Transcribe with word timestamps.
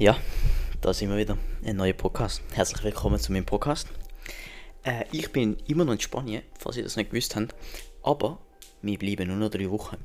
Ja, 0.00 0.16
da 0.80 0.94
sind 0.94 1.10
wir 1.10 1.18
wieder. 1.18 1.36
Ein 1.62 1.76
neuer 1.76 1.92
Podcast. 1.92 2.40
Herzlich 2.54 2.82
willkommen 2.82 3.20
zu 3.20 3.32
meinem 3.32 3.44
Podcast. 3.44 3.86
Äh, 4.82 5.04
ich 5.12 5.30
bin 5.30 5.58
immer 5.68 5.84
noch 5.84 5.92
in 5.92 6.00
Spanien, 6.00 6.40
falls 6.58 6.78
ihr 6.78 6.84
das 6.84 6.96
nicht 6.96 7.10
gewusst 7.10 7.36
habt. 7.36 7.54
Aber 8.02 8.38
wir 8.80 8.98
bleiben 8.98 9.28
nur 9.28 9.36
noch 9.36 9.50
drei 9.50 9.68
Wochen. 9.70 9.98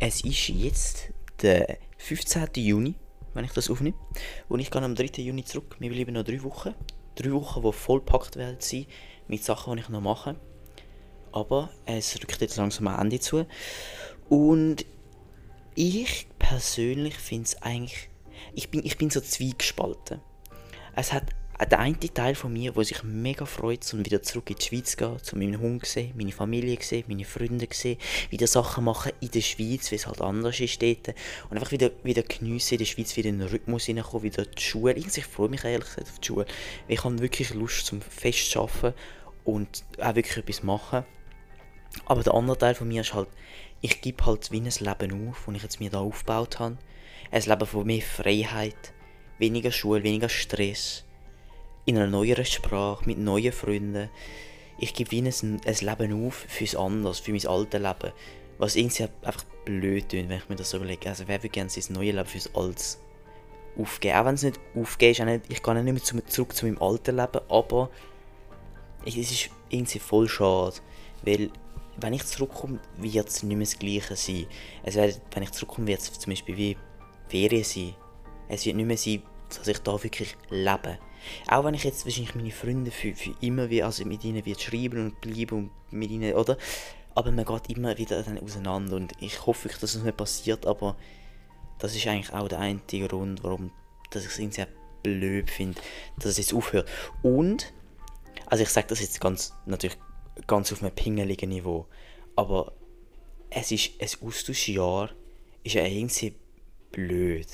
Es 0.00 0.24
ist 0.24 0.48
jetzt 0.48 1.12
der 1.42 1.78
15. 1.98 2.48
Juni, 2.56 2.96
wenn 3.34 3.44
ich 3.44 3.52
das 3.52 3.70
aufnehme. 3.70 3.94
Und 4.48 4.58
ich 4.58 4.68
gehe 4.68 4.82
am 4.82 4.96
3. 4.96 5.22
Juni 5.22 5.44
zurück. 5.44 5.76
Wir 5.78 5.90
bleiben 5.90 6.14
noch 6.14 6.24
drei 6.24 6.42
Wochen. 6.42 6.74
Drei 7.14 7.30
Wochen, 7.30 7.62
die 7.62 7.72
vollpackt 7.72 8.34
werden 8.34 8.56
sein 8.58 8.86
mit 9.28 9.44
Sachen, 9.44 9.76
die 9.76 9.82
ich 9.82 9.88
noch 9.90 10.00
mache. 10.00 10.34
Aber 11.30 11.70
es 11.86 12.16
rückt 12.16 12.40
jetzt 12.40 12.56
langsam 12.56 12.88
am 12.88 13.00
Ende 13.00 13.20
zu. 13.20 13.46
Und 14.28 14.84
ich 15.76 16.26
persönlich 16.40 17.14
finde 17.14 17.44
es 17.44 17.62
eigentlich 17.62 18.07
ich 18.58 18.70
bin, 18.70 18.84
ich 18.84 18.98
bin 18.98 19.08
so 19.08 19.20
zwiegespalten. 19.20 20.20
Es 20.96 21.12
hat 21.12 21.26
der 21.70 21.78
eine 21.78 21.98
Teil 21.98 22.34
von 22.34 22.52
mir, 22.52 22.72
der 22.72 22.84
sich 22.84 23.04
mega 23.04 23.46
freut, 23.46 23.92
um 23.92 24.04
wieder 24.04 24.20
zurück 24.22 24.50
in 24.50 24.56
die 24.56 24.64
Schweiz 24.64 24.90
zu 24.92 24.96
gehen, 24.96 25.18
zu 25.22 25.38
meinem 25.38 25.60
Hund 25.60 25.86
zu 25.86 25.92
sehen, 25.92 26.12
meine 26.16 26.32
Familie 26.32 26.76
zu 26.80 26.88
sehen, 26.88 27.04
meine 27.06 27.24
Freunde 27.24 27.68
zu 27.68 27.80
sehen, 27.80 27.98
wieder 28.30 28.48
Sachen 28.48 28.82
machen 28.84 29.12
in 29.20 29.30
der 29.30 29.42
Schweiz, 29.42 29.92
wie 29.92 29.94
es 29.94 30.08
halt 30.08 30.20
anders 30.20 30.58
ist 30.58 30.82
dort. 30.82 31.14
Und 31.50 31.56
einfach 31.56 31.70
wieder, 31.70 31.90
wieder 32.02 32.22
geniessen, 32.22 32.74
in 32.74 32.78
der 32.78 32.84
Schweiz 32.84 33.16
wieder 33.16 33.28
in 33.28 33.38
den 33.38 33.48
Rhythmus 33.48 33.84
hineinkommen, 33.84 34.24
wieder 34.24 34.44
die 34.44 34.60
Schule. 34.60 34.94
Ich 34.94 35.24
freue 35.24 35.48
mich 35.48 35.62
ehrlich 35.62 35.86
gesagt 35.86 36.08
auf 36.08 36.18
die 36.18 36.26
Schule. 36.26 36.46
Ich 36.88 37.04
habe 37.04 37.18
wirklich 37.20 37.54
Lust 37.54 37.86
zum 37.86 38.00
Fest 38.00 38.50
zu 38.50 38.62
arbeiten 38.62 38.94
und 39.44 39.84
auch 40.00 40.16
wirklich 40.16 40.36
etwas 40.36 40.64
machen. 40.64 41.04
Aber 42.06 42.24
der 42.24 42.34
andere 42.34 42.58
Teil 42.58 42.74
von 42.74 42.88
mir 42.88 43.02
ist 43.02 43.14
halt, 43.14 43.28
ich 43.80 44.00
gebe 44.00 44.26
halt 44.26 44.50
wie 44.50 44.60
ein 44.60 44.64
Leben 44.64 45.28
auf, 45.28 45.44
das 45.46 45.54
ich 45.54 45.62
jetzt 45.62 45.80
mir 45.80 45.90
da 45.90 46.00
aufgebaut 46.00 46.58
habe 46.58 46.76
ein 47.30 47.42
Leben 47.42 47.66
von 47.66 47.86
mehr 47.86 48.02
Freiheit, 48.02 48.92
weniger 49.38 49.70
Schule, 49.70 50.02
weniger 50.02 50.28
Stress, 50.28 51.04
in 51.84 51.96
einer 51.96 52.06
neueren 52.06 52.44
Sprache, 52.44 53.04
mit 53.06 53.18
neuen 53.18 53.52
Freunden. 53.52 54.10
Ich 54.78 54.94
gebe 54.94 55.10
wie 55.10 55.22
ein, 55.22 55.60
ein 55.64 55.74
Leben 55.80 56.26
auf 56.26 56.46
fürs 56.48 56.76
Anders, 56.76 57.18
für 57.18 57.32
mein 57.32 57.46
altes 57.46 57.80
Leben. 57.80 58.12
Was 58.58 58.76
irgendwie 58.76 59.08
einfach 59.22 59.44
blöd 59.64 60.08
tut, 60.08 60.28
wenn 60.28 60.38
ich 60.38 60.48
mir 60.48 60.56
das 60.56 60.70
so 60.70 60.78
überlege. 60.78 61.08
Also 61.08 61.24
wer 61.26 61.38
würde 61.38 61.48
gerne 61.48 61.70
sein 61.70 61.94
neues 61.94 62.14
Leben 62.14 62.26
fürs 62.26 62.54
Altes 62.54 63.00
aufgeben? 63.78 64.16
Auch 64.16 64.24
wenn 64.26 64.34
es 64.34 64.42
nicht 64.42 64.60
aufgeht, 64.74 65.18
ist 65.18 65.40
ich 65.48 65.62
gehe 65.62 65.82
nicht 65.82 66.12
mehr 66.12 66.26
zurück 66.26 66.54
zu 66.54 66.66
meinem 66.66 66.82
alten 66.82 67.16
Leben, 67.16 67.40
aber 67.48 67.90
es 69.06 69.16
ist 69.16 69.50
irgendwie 69.70 69.98
voll 69.98 70.28
schade, 70.28 70.76
weil 71.22 71.50
wenn 72.00 72.12
ich 72.12 72.24
zurückkomme, 72.24 72.78
wird 72.96 73.28
es 73.28 73.42
nicht 73.42 73.56
mehr 73.56 73.64
das 73.64 73.78
Gleiche 73.78 74.16
sein. 74.16 74.46
Wird, 74.84 75.20
wenn 75.32 75.42
ich 75.42 75.52
zurückkomme, 75.52 75.86
wird 75.88 76.00
es 76.00 76.12
zum 76.12 76.30
Beispiel 76.30 76.56
wie 76.56 76.76
Ferien 77.28 77.64
sein. 77.64 77.94
Es 78.48 78.64
wird 78.64 78.76
nicht 78.76 78.86
mehr 78.86 78.96
sein, 78.96 79.22
dass 79.56 79.68
ich 79.68 79.78
da 79.78 80.02
wirklich 80.02 80.36
lebe. 80.50 80.98
Auch 81.48 81.64
wenn 81.64 81.74
ich 81.74 81.84
jetzt 81.84 82.04
wahrscheinlich 82.04 82.34
meine 82.34 82.50
Freunde 82.50 82.90
für, 82.90 83.14
für 83.14 83.34
immer 83.40 83.70
wie, 83.70 83.82
also 83.82 84.04
mit 84.04 84.24
ihnen 84.24 84.44
wird 84.44 84.60
schreiben 84.60 85.06
und 85.06 85.20
bleiben 85.20 85.58
und 85.58 85.92
mit 85.92 86.10
ihnen, 86.10 86.34
oder? 86.34 86.56
Aber 87.14 87.32
man 87.32 87.44
geht 87.44 87.70
immer 87.76 87.98
wieder 87.98 88.22
dann 88.22 88.38
auseinander 88.38 88.96
und 88.96 89.12
ich 89.20 89.44
hoffe 89.46 89.64
wirklich, 89.64 89.80
dass 89.80 89.90
es 89.90 89.96
das 89.96 90.04
nicht 90.04 90.16
passiert, 90.16 90.66
aber 90.66 90.96
das 91.78 91.94
ist 91.96 92.06
eigentlich 92.06 92.32
auch 92.32 92.48
der 92.48 92.60
einzige 92.60 93.08
Grund, 93.08 93.42
warum 93.42 93.72
dass 94.10 94.24
ich 94.24 94.30
es 94.30 94.38
irgendwie 94.38 94.64
blöd 95.02 95.50
finde, 95.50 95.80
dass 96.16 96.26
es 96.26 96.38
jetzt 96.38 96.54
aufhört. 96.54 96.88
Und, 97.22 97.72
also 98.46 98.62
ich 98.62 98.70
sage 98.70 98.86
das 98.88 99.00
jetzt 99.00 99.20
ganz, 99.20 99.52
natürlich 99.66 99.98
ganz 100.46 100.72
auf 100.72 100.82
einem 100.82 100.94
pingeligen 100.94 101.50
Niveau, 101.50 101.86
aber 102.36 102.72
es 103.50 103.70
ist 103.72 103.90
ein 104.00 104.26
Austauschjahr, 104.26 105.10
ist 105.62 105.74
ja 105.74 105.84
irgendwie 105.84 106.34
blöd. 106.92 107.46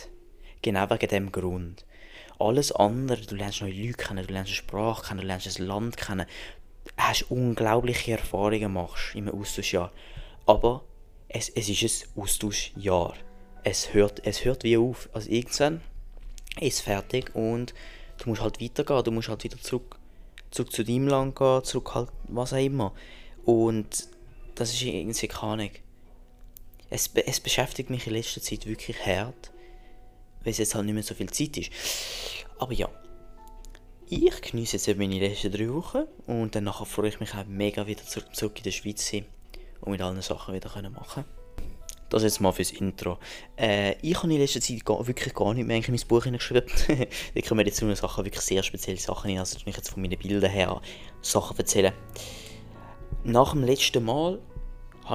Genau 0.62 0.88
wegen 0.90 1.08
dem 1.08 1.32
Grund. 1.32 1.84
Alles 2.38 2.72
andere, 2.72 3.20
du 3.20 3.36
lernst 3.36 3.62
neue 3.62 3.72
Leute 3.72 3.98
kennen, 3.98 4.26
du 4.26 4.32
lernst 4.32 4.50
eine 4.50 4.56
Sprache 4.56 5.06
kennen, 5.06 5.20
du 5.20 5.26
lernst 5.26 5.58
ein 5.58 5.66
Land 5.66 5.96
kennen, 5.96 6.26
du 6.84 6.91
hast 6.96 7.30
unglaubliche 7.30 8.12
Erfahrungen 8.12 8.72
machst 8.72 9.14
im 9.14 9.28
Austauschjahr. 9.28 9.92
Aber 10.47 10.84
es, 11.28 11.48
es 11.48 11.69
ist 11.69 12.09
ein 12.16 12.22
Austauschjahr. 12.22 13.14
Es 13.62 13.94
hört, 13.94 14.26
es 14.26 14.44
hört 14.44 14.64
wie 14.64 14.76
auf. 14.76 15.09
Also 15.12 15.31
irgendwann 15.31 15.80
ist 16.60 16.75
es 16.75 16.80
fertig 16.80 17.34
und 17.34 17.75
du 18.19 18.28
musst 18.28 18.42
halt 18.42 18.60
weitergehen, 18.60 19.04
du 19.04 19.10
musst 19.10 19.28
halt 19.28 19.44
wieder 19.44 19.59
zurück, 19.59 19.98
zurück 20.50 20.72
zu 20.72 20.84
deinem 20.84 21.09
Land 21.09 21.36
gehen, 21.36 21.64
zurück 21.64 21.94
halt 21.94 22.10
was 22.28 22.53
auch 22.53 22.59
immer. 22.59 22.92
Und 23.44 24.09
das 24.54 24.72
ist 24.72 24.82
irgendwie 24.82 25.28
keine 25.28 25.70
es, 26.91 27.11
es 27.15 27.41
beschäftigt 27.41 27.91
mich 27.91 28.06
in 28.06 28.15
letzter 28.15 28.43
Zeit 28.43 28.67
wirklich 28.67 29.05
hart, 29.05 29.53
weil 30.43 30.53
es 30.53 30.59
jetzt 30.59 30.75
halt 30.75 30.84
nicht 30.87 30.95
mehr 30.95 31.03
so 31.03 31.15
viel 31.15 31.31
Zeit 31.31 31.56
ist. 31.56 31.71
Aber 32.59 32.72
ja, 32.72 32.89
ich 34.09 34.41
genieße 34.41 34.77
jetzt 34.77 34.99
meine 34.99 35.19
letzten 35.19 35.53
drei 35.53 35.72
Wochen 35.72 36.05
und 36.27 36.55
dann 36.55 36.72
freue 36.72 37.09
ich 37.09 37.21
mich 37.21 37.34
auch 37.34 37.47
mega 37.47 37.87
wieder 37.87 38.05
zurück, 38.05 38.56
in 38.59 38.62
der 38.62 38.71
Schweiz 38.71 39.09
sein 39.09 39.27
und 39.81 39.93
mit 39.93 40.03
allen 40.03 40.22
Sachen 40.22 40.55
wieder 40.55 40.69
können 40.69 40.93
machen 40.93 41.25
das 42.15 42.22
jetzt 42.22 42.41
mal 42.41 42.53
fürs 42.53 42.71
Intro. 42.71 43.19
Äh, 43.56 43.97
ich 44.01 44.16
habe 44.16 44.33
in 44.33 44.39
letzter 44.39 44.61
Zeit 44.61 44.84
gar, 44.84 45.06
wirklich 45.06 45.34
gar 45.34 45.53
nicht 45.53 45.66
mehr 45.66 45.77
in 45.77 45.84
mein 45.89 46.01
Buch 46.06 46.25
hineingeschrieben. 46.25 46.71
da 47.34 47.41
kommen 47.41 47.66
jetzt 47.66 47.83
einer 47.83 47.97
Sachen 47.97 48.25
wirklich 48.25 48.45
sehr 48.45 48.62
spezielle 48.62 48.99
Sachen 48.99 49.31
hin. 49.31 49.39
Also, 49.39 49.59
ich 49.59 49.66
jetzt 49.66 49.91
von 49.91 50.01
meinen 50.01 50.19
Bildern 50.19 50.51
her 50.51 50.81
Sachen 51.22 51.59
erzählen. 51.59 51.93
Nach 53.25 53.53
dem 53.53 53.65
letzten 53.65 54.05
Mal 54.05 54.39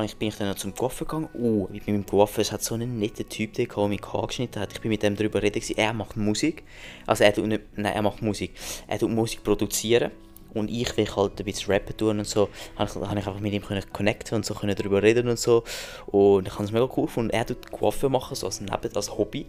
ich, 0.03 0.17
bin 0.17 0.27
ich 0.29 0.35
dann 0.37 0.55
zum 0.55 0.75
Coiffeur 0.75 1.07
gegangen. 1.07 1.29
Oh, 1.33 1.67
bei 1.67 1.91
meinem 1.91 2.05
Coiffeur, 2.05 2.41
es 2.41 2.51
hat 2.51 2.63
so 2.63 2.75
einen 2.75 2.99
netten 2.99 3.27
Typ, 3.27 3.53
der 3.53 3.87
mich 3.87 4.01
Haar 4.01 4.27
geschnitten 4.27 4.61
hat. 4.61 4.71
Ich 4.71 4.81
bin 4.81 4.89
mit 4.89 5.03
dem 5.03 5.15
darüber 5.15 5.41
reden, 5.41 5.61
er 5.75 5.93
macht 5.93 6.15
Musik. 6.15 6.63
Also 7.05 7.23
er 7.23 7.33
tut 7.33 7.47
nicht, 7.47 7.61
nein, 7.75 7.93
er 7.93 8.01
macht 8.01 8.21
Musik. 8.21 8.53
Er 8.87 8.99
tut 8.99 9.09
Musik 9.09 9.43
produzieren. 9.43 10.11
Und 10.53 10.69
ich 10.71 10.97
will 10.97 11.07
halt 11.15 11.39
ein 11.39 11.45
bisschen 11.45 11.71
rappen 11.71 11.95
tun 11.95 12.19
und 12.19 12.27
so. 12.27 12.49
Habe 12.75 12.89
ich, 12.89 12.95
habe 12.95 13.19
ich 13.19 13.27
einfach 13.27 13.39
mit 13.39 13.53
ihm 13.53 13.63
connecten 13.93 14.35
und 14.35 14.45
so 14.45 14.55
können 14.55 14.75
darüber 14.75 15.03
reden 15.03 15.27
und 15.27 15.37
so. 15.37 15.63
Und 16.07 16.47
ich 16.47 16.53
habe 16.53 16.63
es 16.63 16.71
mega 16.71 16.89
cool 16.97 17.05
gefunden. 17.05 17.29
Er 17.31 17.45
tut 17.45 17.71
Coiffeur 17.71 18.09
machen, 18.09 18.35
so 18.35 18.47
als 18.47 18.61
Neben, 18.61 18.95
als 18.95 19.17
Hobby. 19.17 19.45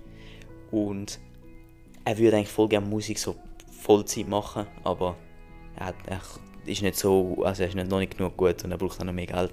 Und 0.71 1.19
er 2.05 2.19
würde 2.19 2.37
eigentlich 2.37 2.49
voll 2.49 2.69
gerne 2.69 2.87
Musik 2.87 3.19
so 3.19 3.37
Vollzeit 3.81 4.28
machen, 4.28 4.67
aber 4.84 5.17
er 5.77 5.87
hat, 5.87 5.95
er 6.07 6.21
ist 6.66 6.82
nicht 6.82 6.97
so, 6.97 7.43
also 7.44 7.62
er 7.62 7.69
ist 7.69 7.75
noch 7.75 7.98
nicht 7.98 8.16
genug 8.16 8.37
gut 8.37 8.65
und 8.65 8.71
er 8.71 8.78
braucht 8.78 9.00
auch 9.00 9.04
noch 9.04 9.12
mehr 9.12 9.26
Geld. 9.26 9.53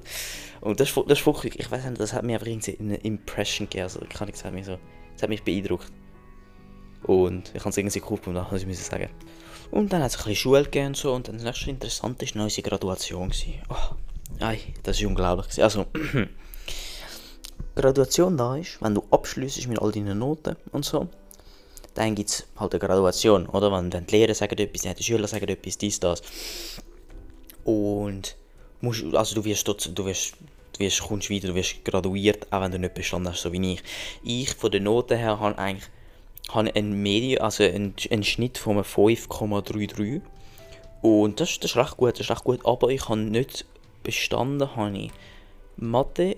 Und 0.62 0.80
das, 0.80 0.94
das 0.94 1.20
ist 1.20 1.26
wirklich, 1.26 1.60
ich 1.60 1.70
weiß 1.70 1.86
nicht, 1.86 2.00
das 2.00 2.14
hat 2.14 2.24
mir 2.24 2.34
einfach 2.34 2.48
irgendwie 2.48 2.78
eine 2.80 2.96
Impression 2.98 3.68
gegeben, 3.70 3.84
also 3.84 4.00
kann 4.10 4.30
ich 4.30 4.36
sagen, 4.36 4.64
so, 4.64 4.78
das 5.14 5.24
hat 5.24 5.30
mich 5.30 5.44
beeindruckt. 5.44 5.92
Und 7.04 7.52
ich 7.54 7.60
habe 7.62 7.70
es 7.70 7.78
irgendwie 7.78 8.02
cool 8.10 8.18
gefunden, 8.18 8.46
muss 8.50 8.64
ich 8.64 8.80
sagen. 8.80 9.10
Und 9.72 9.92
dann 9.92 10.02
hat 10.02 10.12
es 10.12 10.16
ein 10.16 10.24
bisschen 10.24 10.36
Schule 10.36 10.64
gegeben 10.64 10.88
und 10.88 10.98
so 10.98 11.14
und 11.14 11.28
dann 11.28 11.36
das 11.36 11.44
nächste 11.44 11.70
Interessante 11.70 12.26
war 12.36 12.44
unsere 12.44 12.70
Graduation. 12.70 13.32
Oh, 13.70 13.96
ei, 14.40 14.60
das 14.84 15.02
war 15.02 15.10
unglaublich. 15.10 15.62
Also, 15.62 15.86
Graduation 17.76 18.38
da 18.38 18.56
ist, 18.56 18.82
wenn 18.82 18.96
du 18.96 19.04
abschließt 19.12 19.68
mit 19.68 19.80
all 19.80 19.92
deinen 19.92 20.20
Noten 20.20 20.56
und 20.72 20.86
so, 20.86 21.08
dann 21.94 22.16
gibt 22.16 22.30
es 22.30 22.48
halt 22.56 22.74
eine 22.74 22.80
Graduation, 22.80 23.48
oder? 23.48 23.72
Wenn, 23.72 23.92
wenn 23.92 24.06
die 24.06 24.16
Lehrer 24.16 24.34
sagen 24.34 24.58
etwas, 24.58 24.96
die 24.96 25.04
Schüler 25.04 25.28
sagen 25.28 25.48
etwas, 25.48 25.78
dies, 25.78 26.00
das. 26.00 26.22
Und 27.68 28.38
musst, 28.80 29.04
also 29.14 29.36
du 29.36 29.44
wirst 29.44 29.68
dort, 29.68 29.92
du 29.94 30.06
wirst, 30.06 30.36
du 30.74 30.80
wirst, 30.80 31.02
kommst 31.02 31.30
weiter, 31.30 31.50
du 31.50 31.56
wirst 31.56 31.84
graduiert, 31.84 32.52
auch 32.52 32.62
wenn 32.62 32.72
du 32.72 32.80
nicht 32.80 32.94
bestanden 32.94 33.34
hast, 33.34 33.42
so 33.42 33.52
wie 33.52 33.74
ich. 33.74 33.84
Ich, 34.24 34.56
von 34.56 34.72
den 34.72 34.84
Noten 34.84 35.18
her, 35.18 35.40
habe 35.40 35.58
eigentlich 35.58 35.90
habe 36.54 36.74
einen, 36.76 37.02
Medien, 37.02 37.42
also 37.42 37.64
einen, 37.64 37.94
einen 38.10 38.24
Schnitt 38.24 38.58
von 38.58 38.78
5,33 38.78 40.22
und 41.02 41.42
das, 41.42 41.60
das 41.60 41.72
ist 41.72 41.78
recht 41.78 41.98
gut, 41.98 42.14
das 42.14 42.22
ist 42.22 42.32
recht 42.32 42.46
gut, 42.46 42.66
aber 42.66 42.90
ich 42.90 43.10
habe 43.10 43.20
nicht 43.20 43.66
bestanden, 44.02 44.76
habe 44.76 44.98
ich 44.98 45.12
Mathe, 45.76 46.38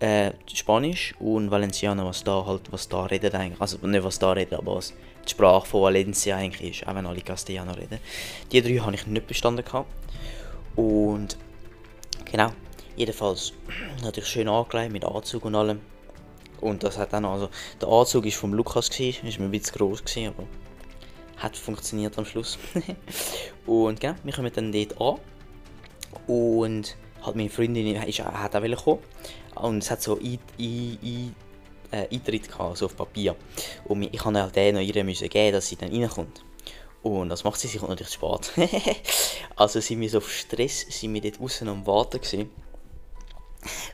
äh, 0.00 0.32
Spanisch 0.52 1.14
und 1.20 1.50
Valenciano, 1.50 2.04
was 2.04 2.24
da 2.24 2.44
halt, 2.44 2.72
was 2.72 2.88
da 2.88 3.04
redet 3.06 3.34
eigentlich, 3.34 3.60
also 3.60 3.78
nicht 3.86 4.04
was 4.04 4.18
da 4.18 4.32
redet, 4.32 4.58
aber 4.58 4.76
was 4.76 4.92
die 5.24 5.30
Sprache 5.30 5.66
von 5.66 5.82
Valencia 5.82 6.36
eigentlich 6.36 6.80
ist, 6.80 6.88
auch 6.88 6.94
wenn 6.94 7.06
alle 7.06 7.20
Castellano 7.20 7.72
reden. 7.72 7.98
Die 8.52 8.60
drei 8.60 8.76
habe 8.78 8.94
ich 8.94 9.06
nicht 9.06 9.26
bestanden 9.26 9.64
gehabt. 9.64 9.88
Und 10.76 11.36
genau, 12.24 12.50
jedenfalls 12.96 13.52
natürlich 14.02 14.28
schön 14.28 14.48
angelegt 14.48 14.92
mit 14.92 15.04
Anzug 15.04 15.44
und 15.44 15.54
allem. 15.54 15.80
Und 16.60 16.82
das 16.82 16.98
hat 16.98 17.12
dann 17.12 17.24
also, 17.24 17.50
der 17.80 17.88
Anzug 17.88 18.26
ist 18.26 18.36
vom 18.36 18.54
Lukas 18.54 18.90
gewesen, 18.90 19.26
ist 19.26 19.38
mir 19.38 19.46
ein 19.46 19.50
bisschen 19.50 19.76
groß 19.76 20.04
gewesen, 20.04 20.28
aber 20.28 20.46
hat 21.36 21.56
funktioniert 21.56 22.16
am 22.18 22.24
Schluss. 22.24 22.58
und 23.66 24.00
genau, 24.00 24.14
wir 24.22 24.32
kommen 24.32 24.50
dann 24.54 24.72
dort 24.72 25.00
an 25.00 25.18
und 26.26 26.96
halt 27.22 27.36
meine 27.36 27.50
Freundin 27.50 27.96
ist, 27.96 28.20
hat 28.20 28.56
auch 28.56 28.84
kommen 28.84 29.00
und 29.56 29.78
es 29.78 29.90
hat 29.90 30.02
so 30.02 30.18
ein, 30.18 30.38
ein, 30.58 30.98
ein, 31.02 31.34
äh, 31.90 32.08
Eintritt 32.12 32.48
gehabt, 32.48 32.78
so 32.78 32.86
auf 32.86 32.96
Papier 32.96 33.36
und 33.84 34.02
ich 34.02 34.24
habe 34.24 34.40
halt 34.40 34.56
den 34.56 34.74
noch 34.76 34.80
ihr 34.80 34.92
geben, 35.28 35.52
dass 35.52 35.68
sie 35.68 35.76
dann 35.76 35.90
reinkommt. 35.90 36.44
Und 37.04 37.28
was 37.28 37.44
macht 37.44 37.60
sie? 37.60 37.68
Sie 37.68 37.76
kommt 37.76 37.90
natürlich 37.90 38.14
spät. 38.14 38.50
also 39.56 39.78
sind 39.78 40.00
wir 40.00 40.08
so 40.08 40.18
auf 40.18 40.32
Stress, 40.32 40.86
sind 40.88 41.12
wir 41.12 41.20
dort 41.20 41.38
außen 41.38 41.68
am 41.68 41.86
Warten 41.86 42.18
gewesen. 42.18 42.50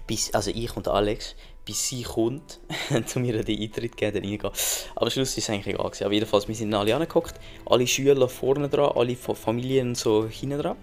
Bis, 0.06 0.32
also 0.32 0.52
ich 0.52 0.76
und 0.76 0.86
Alex, 0.86 1.34
bis 1.64 1.88
sie 1.88 2.04
kommt, 2.04 2.60
zu 3.06 3.18
mir 3.18 3.42
den 3.42 3.60
Eintritt 3.60 3.96
geben, 3.96 4.14
dann 4.14 4.30
reingehen. 4.30 4.52
Aber 4.94 5.06
am 5.06 5.10
Schluss 5.10 5.36
war 5.36 5.38
es 5.38 5.50
eigentlich 5.50 5.74
egal. 5.74 5.86
Gewesen. 5.86 6.04
Aber 6.04 6.14
jedenfalls, 6.14 6.46
wir 6.46 6.54
sind 6.54 6.72
alle 6.72 6.94
angeguckt, 6.94 7.34
alle 7.66 7.84
Schüler 7.84 8.28
vorne 8.28 8.68
dran, 8.68 8.92
alle 8.94 9.16
Familien 9.16 9.96
so 9.96 10.28
hinten 10.28 10.60
dran. 10.60 10.76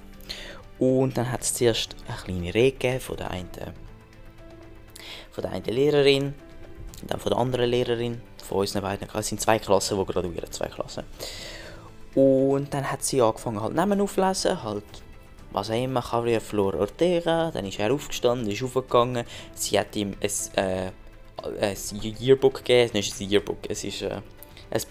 Und 0.79 1.15
dann 1.15 1.31
hat 1.31 1.43
es 1.43 1.53
zuerst 1.53 1.95
eine 2.09 2.17
kleine 2.17 2.53
Rede 2.53 2.99
von 2.99 3.15
der 3.15 3.31
einen, 3.31 3.49
von 5.31 5.43
der 5.43 5.51
einen 5.53 5.63
Lehrerin, 5.63 6.33
dann 7.03 7.21
von 7.21 7.29
der 7.29 7.39
anderen 7.39 7.69
Lehrerin, 7.69 8.21
von 8.43 8.57
unseren 8.59 8.81
beiden. 8.81 9.07
Es 9.13 9.27
sind 9.27 9.39
zwei 9.39 9.59
Klassen, 9.59 9.97
die 9.97 10.05
graduieren, 10.11 10.51
zwei 10.51 10.67
Klassen. 10.67 11.05
Und 12.17 12.73
dann 12.73 12.91
hat 12.91 13.03
sie 13.03 13.21
angefangen 13.21 13.61
halt 13.61 13.75
Namen 13.75 14.01
aufzulesen, 14.01 14.63
halt 14.63 14.83
was 15.51 15.69
auch 15.69 15.75
immer, 15.75 16.03
Javier 16.11 16.41
Flor 16.41 16.73
Ortega, 16.73 17.51
dann 17.51 17.63
ist 17.63 17.77
er 17.77 17.93
aufgestanden, 17.93 18.49
ist 18.49 18.63
aufgegangen, 18.63 19.23
sie 19.53 19.79
hat 19.79 19.95
ihm 19.95 20.15
ein, 20.19 20.55
äh, 20.55 20.91
ein 21.61 21.75
Yearbook 22.19 22.55
gegeben, 22.65 22.97
es 22.97 23.09
ist 23.09 23.21
ein 23.21 23.29
Yearbook, 23.29 23.59
es 23.69 23.83
ist 23.83 24.01
äh, 24.01 24.19
ein, 24.71 24.81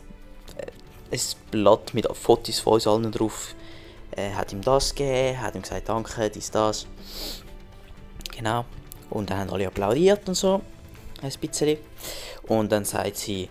ein 1.11 1.21
Blatt 1.51 1.95
mit 1.95 2.07
Fotos 2.17 2.61
von 2.61 2.75
uns 2.75 2.87
allen 2.87 3.11
drauf, 3.11 3.57
äh, 4.13 4.31
hat 4.31 4.53
ihm 4.53 4.63
das 4.63 4.95
gegeben, 4.95 5.41
hat 5.41 5.57
ihm 5.57 5.63
gesagt, 5.63 5.89
danke, 5.89 6.31
dies, 6.31 6.53
das. 6.53 6.87
Genau. 8.37 8.65
Und 9.11 9.31
dann 9.31 9.39
haben 9.39 9.51
alle 9.51 9.67
applaudiert 9.67 10.29
und 10.29 10.37
so, 10.37 10.61
ein 11.21 11.33
bisschen. 11.41 11.79
Und 12.47 12.71
dann 12.71 12.85
sagt 12.85 13.17
sie, 13.17 13.49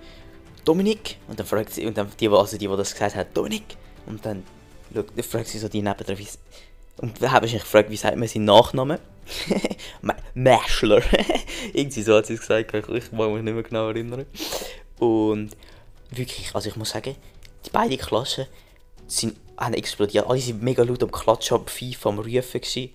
Dominik, 0.66 1.18
und 1.28 1.40
dann 1.40 1.48
fragt 1.48 1.74
sie, 1.74 1.86
und 1.86 1.98
dann 1.98 2.10
die, 2.20 2.28
also 2.28 2.58
die, 2.58 2.68
die 2.68 2.78
das 2.78 2.94
gesagt 2.94 3.16
hat, 3.16 3.36
Dominik, 3.36 3.78
und 4.06 4.26
dann 4.26 4.44
fragt 5.22 5.48
sie 5.48 5.60
so 5.60 5.68
die 5.68 5.82
nebendran, 5.82 6.18
wie 6.18 6.28
und 6.98 7.22
dann 7.22 7.32
habe 7.32 7.46
ich 7.46 7.54
mich 7.54 7.62
gefragt, 7.62 7.90
wie 7.90 7.98
sagt 7.98 8.18
man 8.18 8.28
seinen 8.28 8.46
Nachnamen? 8.46 9.00
Maschler. 10.34 11.02
Irgendwie 11.74 12.02
so 12.02 12.16
hat 12.16 12.28
sie 12.28 12.36
es 12.36 12.42
gesagt, 12.42 12.74
ich, 12.74 12.90
ich 12.90 13.12
mag 13.12 13.32
mich 13.32 13.44
nicht 13.44 13.54
mehr 13.54 13.64
genau 13.64 13.90
erinnern. 13.90 14.26
Und 15.00 15.52
wirklich, 16.12 16.54
also 16.54 16.70
ich 16.70 16.76
muss 16.76 16.92
sagen, 16.92 17.16
die 17.66 17.70
beiden 17.70 17.98
Klassen 17.98 18.46
sind, 19.08 19.36
haben 19.58 19.74
explodiert. 19.74 20.28
Alle 20.28 20.40
waren 20.40 20.60
mega 20.64 20.84
laut 20.84 21.04
am 21.04 21.12
Klatschen, 21.12 21.58
am 21.58 21.68
FIFA, 21.68 22.10
am 22.10 22.20
Rufen. 22.20 22.62
Gewesen. 22.62 22.92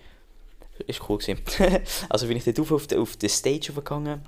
War 0.87 1.11
cool. 1.11 1.19
also 2.09 2.27
bin 2.27 2.39
ich 2.39 2.45
dort 2.45 2.61
auf, 2.61 2.73
auf, 2.73 2.93
auf 2.97 3.17
die 3.17 3.29
Stage 3.29 3.73
gegangen, 3.75 4.23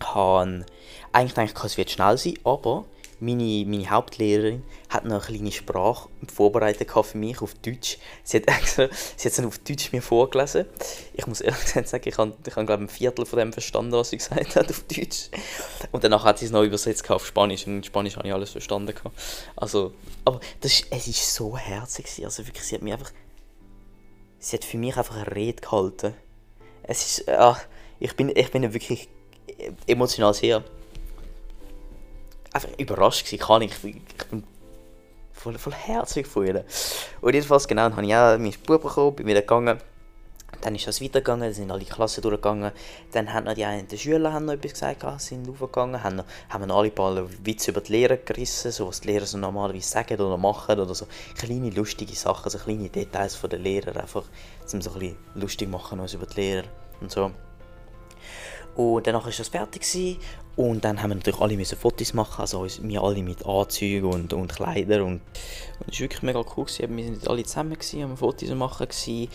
habe 0.00 0.64
eigentlich 1.12 1.34
gedacht, 1.34 1.64
es 1.64 1.76
wird 1.76 1.90
schnell 1.90 2.18
sein, 2.18 2.38
aber 2.44 2.84
meine, 3.18 3.64
meine 3.66 3.88
Hauptlehrerin 3.88 4.62
hat 4.88 5.04
noch 5.04 5.28
eine 5.28 5.38
kleine 5.38 5.52
Sprache 5.52 6.08
vorbereitet 6.32 6.90
für 6.90 7.16
mich 7.16 7.40
auf 7.40 7.54
Deutsch. 7.54 7.98
Sie 8.22 8.38
hat, 8.38 8.48
extra, 8.48 8.88
sie 9.16 9.24
hat 9.24 9.30
es 9.30 9.36
dann 9.36 9.46
auf 9.46 9.58
Deutsch 9.58 9.92
mir 9.92 10.02
vorgelesen. 10.02 10.66
Ich 11.14 11.26
muss 11.26 11.40
ehrlich 11.40 11.60
gesagt 11.64 11.88
sagen, 11.88 12.08
ich 12.08 12.18
habe, 12.18 12.34
ich 12.46 12.56
habe 12.56 12.66
glaube 12.66 12.84
ein 12.84 12.88
Viertel 12.88 13.24
von 13.24 13.38
dem 13.38 13.52
verstanden, 13.52 13.92
was 13.92 14.10
sie 14.10 14.16
gesagt 14.18 14.56
hat 14.56 14.70
auf 14.70 14.82
Deutsch. 14.84 15.30
Und 15.92 16.04
danach 16.04 16.24
hat 16.24 16.38
sie 16.38 16.46
es 16.46 16.50
noch 16.50 16.62
übersetzt 16.62 17.08
auf 17.10 17.26
Spanisch 17.26 17.66
und 17.66 17.76
in 17.76 17.84
Spanisch 17.84 18.16
habe 18.16 18.28
ich 18.28 18.34
alles 18.34 18.50
verstanden. 18.50 18.94
Also, 19.56 19.94
aber 20.24 20.40
das 20.60 20.72
ist, 20.72 20.86
es 20.90 21.08
ist 21.08 21.34
so 21.34 21.56
herzig. 21.56 22.06
Also 22.24 22.46
wirklich, 22.46 22.64
sie 22.64 22.74
hat 22.74 22.82
mir 22.82 22.94
einfach, 22.94 23.12
sie 24.38 24.56
hat 24.56 24.64
für 24.64 24.78
mich 24.78 24.96
einfach 24.96 25.16
eine 25.16 25.34
Rede 25.34 25.62
gehalten. 25.62 26.14
Es 26.82 27.18
ist, 27.18 27.28
ach, 27.28 27.60
ich 27.98 28.14
bin, 28.14 28.28
ich 28.34 28.50
bin 28.50 28.74
wirklich 28.74 29.08
emotional 29.86 30.34
sehr 30.34 30.62
einfach 32.52 32.68
überrascht 32.78 33.26
gewesen. 33.26 33.44
Kann 33.44 33.62
ich, 33.62 33.72
ich 33.84 34.28
bin 34.30 34.44
voll, 35.32 35.58
voll 35.58 35.74
herzlich 35.74 36.26
von 36.26 36.46
ihr. 36.46 36.64
Und 37.20 37.34
jedenfalls, 37.34 37.68
genau, 37.68 37.88
dann 37.88 37.96
habe 37.96 38.06
ich 38.06 38.14
auch 38.14 38.38
mein 38.38 38.54
Buch 38.66 38.80
bekommen, 38.80 39.16
bin 39.16 39.26
wieder 39.26 39.42
gegangen. 39.42 39.78
Dann 40.62 40.74
ist 40.74 40.86
das 40.86 41.02
weitergegangen, 41.02 41.42
dann 41.42 41.52
sind 41.52 41.70
alle 41.70 41.84
Klassen 41.84 42.22
durchgegangen. 42.22 42.72
Dann 43.12 43.32
haben 43.32 43.44
noch 43.44 43.54
die 43.54 43.64
einen 43.64 43.86
der 43.88 43.96
Schüler 43.98 44.32
haben 44.32 44.46
noch 44.46 44.54
etwas 44.54 44.72
gesagt, 44.72 45.20
sind 45.20 45.48
aufgegangen, 45.48 46.02
haben, 46.02 46.22
haben 46.48 46.70
alle 46.70 46.90
paar 46.90 47.28
Witze 47.44 47.72
über 47.72 47.82
die 47.82 47.92
Lehrer 47.92 48.16
gerissen, 48.16 48.72
so 48.72 48.88
was 48.88 49.02
die 49.02 49.08
Lehrer 49.08 49.26
so 49.26 49.36
normalerweise 49.36 49.88
sagen 49.88 50.18
oder 50.18 50.38
machen 50.38 50.80
oder 50.80 50.94
so 50.94 51.06
kleine 51.36 51.70
lustige 51.70 52.14
Sachen, 52.14 52.50
so 52.50 52.58
kleine 52.58 52.88
Details 52.88 53.34
von 53.34 53.50
den 53.50 53.62
Lehrern, 53.62 53.98
einfach 53.98 54.24
zum 54.64 54.80
so 54.80 54.92
ein 54.92 54.98
bisschen 54.98 55.16
lustig 55.34 55.68
machen 55.68 56.00
über 56.00 56.26
die 56.26 56.40
Lehrer 56.40 56.64
und 57.00 57.10
so. 57.10 57.30
Und 58.76 59.06
danach 59.06 59.24
war 59.24 59.32
das 59.32 59.48
fertig 59.48 59.82
gewesen. 59.82 60.18
und 60.56 60.84
dann 60.84 61.02
haben 61.02 61.10
wir 61.10 61.14
natürlich 61.16 61.40
alle 61.40 61.56
müssen 61.56 61.78
Fotos 61.78 62.12
machen, 62.12 62.42
also 62.42 62.66
wir 62.82 63.02
alle 63.02 63.22
mit 63.22 63.44
Anzügen 63.46 64.10
und, 64.10 64.32
und 64.34 64.54
Kleidern 64.54 65.02
und, 65.02 65.12
und 65.12 65.22
das 65.86 65.94
war 65.94 66.00
wirklich 66.00 66.22
mega 66.22 66.40
cool 66.40 66.64
gewesen. 66.64 66.96
Wir 66.96 67.04
sind 67.04 67.28
alle 67.28 67.42
zusammen 67.44 67.72
gewesen, 67.72 68.02
haben 68.02 68.16
Fotos 68.16 68.50
machen 68.50 68.86
gewesen. 68.86 69.28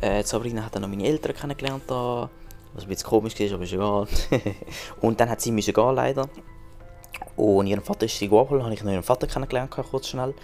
Äh, 0.00 0.22
Sabrina 0.22 0.64
hat 0.64 0.74
dann 0.74 0.82
noch 0.82 0.88
meine 0.88 1.04
Eltern 1.04 1.34
kennengelernt 1.34 1.84
da, 1.86 2.30
was 2.74 2.84
ein 2.84 2.88
bisschen 2.88 3.08
komisch 3.08 3.38
war, 3.38 3.52
aber 3.54 3.64
ist 3.64 3.72
egal. 3.72 4.06
und 5.02 5.20
dann 5.20 5.28
hat 5.28 5.42
sie 5.42 5.52
müssen 5.52 5.74
gehen 5.74 5.94
leider. 5.94 6.28
Und 7.36 7.66
ihren 7.66 7.82
Vater 7.82 8.06
ist 8.06 8.18
sie 8.18 8.26
abholen, 8.26 8.64
habe 8.64 8.72
ich 8.72 8.82
noch 8.82 8.92
ihren 8.92 9.02
Vater 9.02 9.26
kennengelernt 9.26 9.70
kurz 9.70 10.08
schnell. 10.08 10.34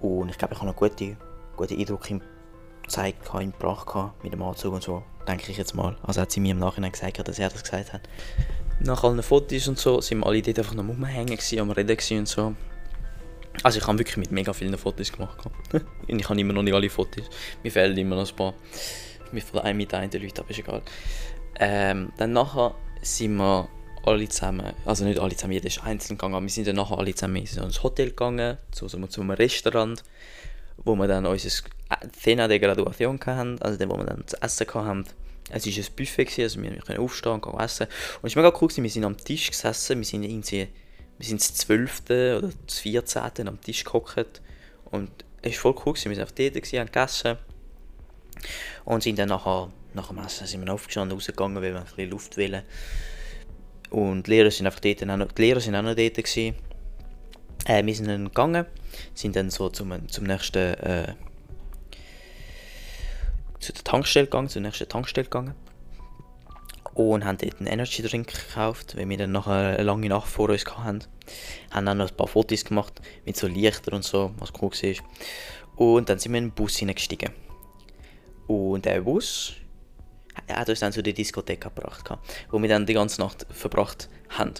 Und 0.00 0.30
ich 0.30 0.38
glaube, 0.38 0.54
ich 0.54 0.60
habe 0.60 0.70
einen 0.70 0.76
guten, 0.76 1.16
guten 1.56 1.78
Eindruck 1.78 2.08
gezeigt, 2.86 3.28
ihm 3.34 3.52
gebracht 3.52 4.12
mit 4.22 4.32
dem 4.32 4.42
Anzug 4.42 4.74
und 4.74 4.82
so 4.82 5.02
denke 5.26 5.50
ich 5.50 5.58
jetzt 5.58 5.74
mal. 5.74 5.96
Also 6.02 6.20
hat 6.20 6.30
sie 6.30 6.40
mir 6.40 6.52
im 6.52 6.58
Nachhinein 6.58 6.92
gesagt, 6.92 7.26
dass 7.26 7.38
er 7.38 7.48
das 7.48 7.62
gesagt 7.62 7.92
hat. 7.92 8.02
Nach 8.80 9.02
allen 9.04 9.22
Fotos 9.22 9.68
und 9.68 9.78
so 9.78 10.00
sind 10.00 10.20
wir 10.20 10.26
alle 10.26 10.42
dort 10.42 10.58
einfach 10.58 10.74
noch 10.74 10.86
rumhängen, 10.86 11.38
am 11.58 11.70
Reden 11.70 12.18
und 12.18 12.28
so. 12.28 12.54
Also 13.62 13.78
ich 13.78 13.86
habe 13.86 13.98
wirklich 13.98 14.18
mit 14.18 14.30
mega 14.30 14.52
vielen 14.52 14.76
Fotos 14.76 15.12
gemacht. 15.12 15.38
und 15.72 16.18
ich 16.20 16.28
habe 16.28 16.40
immer 16.40 16.52
noch 16.52 16.62
nicht 16.62 16.74
alle 16.74 16.90
Fotos. 16.90 17.24
Mir 17.62 17.72
fehlen 17.72 17.96
immer 17.96 18.16
noch 18.16 18.28
ein 18.28 18.36
paar. 18.36 18.54
Mit 19.32 19.42
von 19.44 19.60
einem 19.60 19.78
mit 19.78 19.92
einen 19.92 20.12
Leuten, 20.12 20.40
aber 20.40 20.50
ist 20.50 20.58
egal. 20.58 20.82
Ähm, 21.58 22.12
dann 22.16 22.32
nachher 22.32 22.74
sind 23.02 23.36
wir 23.36 23.68
alle 24.04 24.28
zusammen, 24.28 24.72
also 24.84 25.04
nicht 25.04 25.18
alle 25.18 25.34
zusammen, 25.34 25.54
jeder 25.54 25.66
ist 25.66 25.82
einzeln 25.82 26.16
gegangen, 26.16 26.34
aber 26.34 26.44
wir 26.44 26.50
sind 26.50 26.68
dann 26.68 26.76
nachher 26.76 26.98
alle 26.98 27.12
zusammen 27.14 27.36
ins 27.36 27.82
Hotel 27.82 28.10
gegangen, 28.10 28.58
zu, 28.70 28.86
zu 28.86 29.20
einem 29.20 29.30
Restaurant, 29.32 30.04
wo 30.86 30.94
wir 30.94 31.08
dann 31.08 31.26
unser 31.26 31.50
Cena 32.18 32.48
de 32.48 32.58
Graduation 32.58 33.20
hatten, 33.26 33.60
also 33.60 33.76
dem, 33.76 33.90
wo 33.90 33.96
wir 33.96 34.04
dann 34.04 34.26
zu 34.26 34.40
essen 34.40 34.66
hatten. 34.72 35.04
Es 35.50 35.66
war 35.66 35.72
ein 35.72 35.96
Buffet, 35.96 36.42
also 36.42 36.62
wir 36.62 36.76
konnten 36.76 37.02
aufstehen 37.02 37.32
und 37.32 37.60
essen. 37.60 37.86
Und 38.22 38.28
es 38.28 38.36
war 38.36 38.42
mega 38.42 38.56
cool, 38.60 38.68
gewesen. 38.68 38.82
wir 38.82 38.90
sind 38.90 39.04
am 39.04 39.16
Tisch 39.16 39.50
gesessen, 39.50 39.98
wir 39.98 40.04
sind 40.04 40.22
irgendwie, 40.22 40.68
wir 41.18 41.26
sind 41.26 41.40
das 41.40 41.54
12. 41.54 42.02
oder 42.04 42.50
das 42.66 42.78
14. 42.78 43.48
am 43.48 43.60
Tisch 43.60 43.84
gehockt. 43.84 44.40
Und 44.86 45.10
es 45.42 45.52
war 45.56 45.72
voll 45.72 45.82
cool, 45.84 45.94
wir 45.94 46.10
waren 46.12 46.20
einfach 46.20 46.34
dort, 46.34 46.54
gewesen, 46.54 46.78
haben 46.78 46.86
gegessen. 46.86 47.38
Und 48.84 49.02
sind 49.02 49.18
dann 49.18 49.28
nachher, 49.28 49.70
nach 49.94 50.08
dem 50.08 50.18
Essen 50.18 50.46
sind 50.46 50.64
wir 50.64 50.72
aufgestanden, 50.72 51.16
rausgegangen, 51.16 51.62
weil 51.62 51.72
wir 51.72 51.80
ein 51.80 51.84
bisschen 51.84 52.10
Luft 52.10 52.38
wollen. 52.38 52.62
Und 53.90 54.26
die 54.26 54.30
Lehrer 54.30 54.50
sind 54.50 54.66
einfach 54.66 54.80
dort, 54.80 55.00
die 55.00 55.42
Lehrer 55.42 55.60
sind 55.60 55.74
auch 55.74 55.82
noch 55.82 55.94
dort. 55.94 56.14
Gewesen. 56.14 56.54
Äh, 57.66 57.84
wir 57.84 57.94
sind 57.94 58.08
dann 58.08 58.26
gegangen, 58.26 58.64
sind 59.14 59.36
dann 59.36 59.50
so 59.50 59.68
zum, 59.68 60.08
zum 60.08 60.24
nächsten... 60.24 60.74
Äh, 60.74 61.14
zu 63.58 63.72
der 63.72 63.84
Tankstelle 63.84 64.26
gegangen, 64.26 64.48
zur 64.48 64.62
nächsten 64.62 64.88
Tankstelle 64.88 65.24
gegangen 65.24 65.54
und 66.96 67.24
haben 67.24 67.36
dort 67.36 67.58
einen 67.58 67.66
Energy 67.66 68.02
Drink 68.02 68.28
gekauft, 68.28 68.96
weil 68.96 69.08
wir 69.08 69.18
dann 69.18 69.32
noch 69.32 69.46
eine 69.46 69.82
lange 69.82 70.08
Nacht 70.08 70.28
vor 70.28 70.48
uns 70.48 70.64
hatten. 70.64 71.04
Haben 71.70 71.86
dann 71.86 71.98
noch 71.98 72.08
ein 72.08 72.16
paar 72.16 72.26
Fotos 72.26 72.64
gemacht 72.64 73.02
mit 73.26 73.36
so 73.36 73.46
Lichtern 73.46 73.94
und 73.94 74.04
so, 74.04 74.32
was 74.38 74.52
cool 74.62 74.70
war. 74.70 75.04
Und 75.76 76.08
dann 76.08 76.18
sind 76.18 76.32
wir 76.32 76.38
in 76.38 76.46
den 76.46 76.54
Bus 76.54 76.76
hineingestiegen. 76.76 77.32
Und 78.46 78.86
der 78.86 79.02
Bus 79.02 79.54
hat 80.48 80.68
uns 80.70 80.80
dann 80.80 80.92
zu 80.92 81.02
der 81.02 81.12
Diskothek 81.12 81.60
gebracht, 81.60 82.08
wo 82.50 82.62
wir 82.62 82.68
dann 82.68 82.86
die 82.86 82.94
ganze 82.94 83.20
Nacht 83.20 83.46
verbracht 83.50 84.08
haben. 84.30 84.54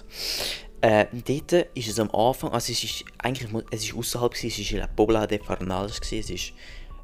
Äh, 0.81 1.07
dort 1.11 1.67
ist 1.73 1.87
es 1.87 1.99
am 1.99 2.11
Anfang, 2.11 2.51
also 2.51 2.71
es 2.71 2.83
ist 2.83 3.03
eigentlich, 3.17 3.49
es 3.71 3.83
ist 3.83 3.95
außerhalb 3.95 4.33
es 4.33 4.43
ist 4.43 4.71
La 4.71 4.85
Pobla 4.87 5.25
de 5.25 5.39
Farnals, 5.39 5.99
es 6.03 6.29
ist 6.29 6.53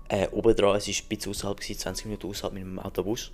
äh, 0.09 0.27
oben 0.29 0.55
dran, 0.55 0.75
es 0.75 0.87
war 0.87 0.93
ein 0.93 1.07
bisschen 1.09 1.31
außerhalb, 1.31 1.63
20 1.63 2.05
Minuten 2.05 2.27
außerhalb 2.27 2.53
mit 2.53 2.63
dem 2.63 2.77
Autobus. 2.77 3.31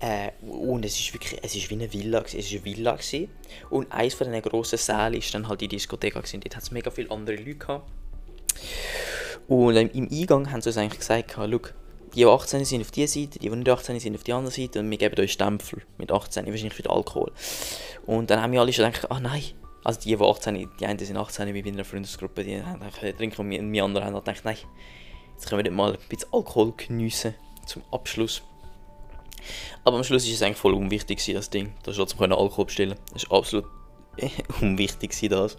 Äh, 0.00 0.30
und 0.40 0.84
es 0.84 0.98
ist 0.98 1.12
wirklich, 1.12 1.38
es 1.42 1.54
ist 1.54 1.70
wie 1.70 1.74
eine 1.74 1.92
Villa, 1.92 2.22
es 2.22 2.34
ist 2.34 2.50
eine 2.50 2.64
Villa 2.64 2.92
gewesen. 2.92 3.28
Und 3.68 3.92
eins 3.92 4.14
von 4.14 4.26
diesen 4.26 4.42
grossen 4.42 4.78
Sälen 4.78 5.14
ist 5.14 5.32
dann 5.34 5.46
halt 5.46 5.60
die 5.60 5.68
Diskothek 5.68 6.14
gewesen. 6.14 6.40
Dort 6.40 6.56
hat 6.56 6.62
es 6.62 6.70
mega 6.70 6.90
viele 6.90 7.10
andere 7.10 7.36
Leute 7.36 7.54
gehabt. 7.56 7.88
Und 9.46 9.76
im 9.76 10.08
Eingang 10.10 10.50
haben 10.50 10.62
sie 10.62 10.70
uns 10.70 10.78
eigentlich 10.78 11.00
gesagt, 11.00 11.32
schau, 11.34 11.60
die, 12.14 12.20
die 12.20 12.26
18 12.26 12.64
sind 12.64 12.80
auf 12.82 12.90
dieser 12.90 13.12
Seite, 13.12 13.38
die, 13.38 13.48
die 13.48 13.56
nicht 13.56 13.68
18 13.68 13.98
sind 14.00 14.14
auf 14.14 14.22
die 14.22 14.32
andere 14.32 14.52
Seite 14.52 14.80
und 14.80 14.90
wir 14.90 14.98
geben 14.98 15.18
euch 15.20 15.32
Stempel 15.32 15.82
mit 15.98 16.12
18, 16.12 16.46
wahrscheinlich 16.46 16.74
für 16.74 16.82
den 16.82 16.92
Alkohol. 16.92 17.32
Und 18.06 18.30
dann 18.30 18.42
haben 18.42 18.52
wir 18.52 18.60
alle 18.60 18.72
schon 18.72 18.84
gedacht, 18.86 19.10
ah 19.10 19.20
nein, 19.20 19.42
also 19.84 20.00
die, 20.00 20.16
die 20.16 20.22
18, 20.22 20.68
die 20.78 20.86
einen 20.86 20.98
sind 20.98 21.16
18, 21.16 21.54
wie 21.54 21.62
bei 21.62 21.70
einer 21.70 21.84
Freundesgruppe, 21.84 22.44
die 22.44 22.62
haben 22.62 22.80
trinken 23.16 23.40
und 23.40 23.72
wir 23.72 23.84
anderen 23.84 24.06
haben 24.06 24.14
gedacht, 24.14 24.44
nein, 24.44 24.56
jetzt 25.34 25.48
können 25.48 25.58
wir 25.60 25.70
nicht 25.70 25.76
mal 25.76 25.92
ein 25.92 25.98
bisschen 26.08 26.32
Alkohol 26.32 26.72
geniessen 26.76 27.34
zum 27.66 27.82
Abschluss. 27.90 28.42
Aber 29.84 29.96
am 29.96 30.04
Schluss 30.04 30.26
ist 30.26 30.34
es 30.34 30.42
eigentlich 30.42 30.58
voll 30.58 30.74
unwichtig 30.74 31.24
das 31.32 31.50
Ding. 31.50 31.72
Da 31.82 31.92
trotzdem 31.92 32.18
können 32.18 32.32
Alkohol 32.32 32.66
bestellen. 32.66 32.96
Das 33.12 33.22
ist 33.22 33.32
absolut 33.32 33.64
unwichtig 34.60 35.16
das. 35.28 35.56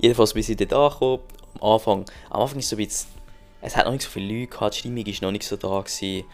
Jedenfalls 0.00 0.34
bis 0.34 0.48
ich 0.48 0.56
dort 0.56 0.72
angekommen. 0.72 1.22
Am 1.60 1.72
Anfang, 1.72 2.04
am 2.30 2.42
Anfang 2.42 2.58
ist 2.58 2.66
es 2.66 2.70
so 2.70 2.76
ein 2.76 2.84
bisschen, 2.84 3.08
es 3.62 3.76
hat 3.76 3.84
noch 3.84 3.92
nicht 3.92 4.02
so 4.02 4.10
viele 4.10 4.40
Leute 4.40 4.48
gehabt, 4.48 4.74
die 4.74 4.78
Stimmung 4.80 5.06
war 5.06 5.14
noch 5.22 5.30
nicht 5.30 5.44
so 5.44 5.56
da 5.56 5.80
gewesen. 5.80 6.24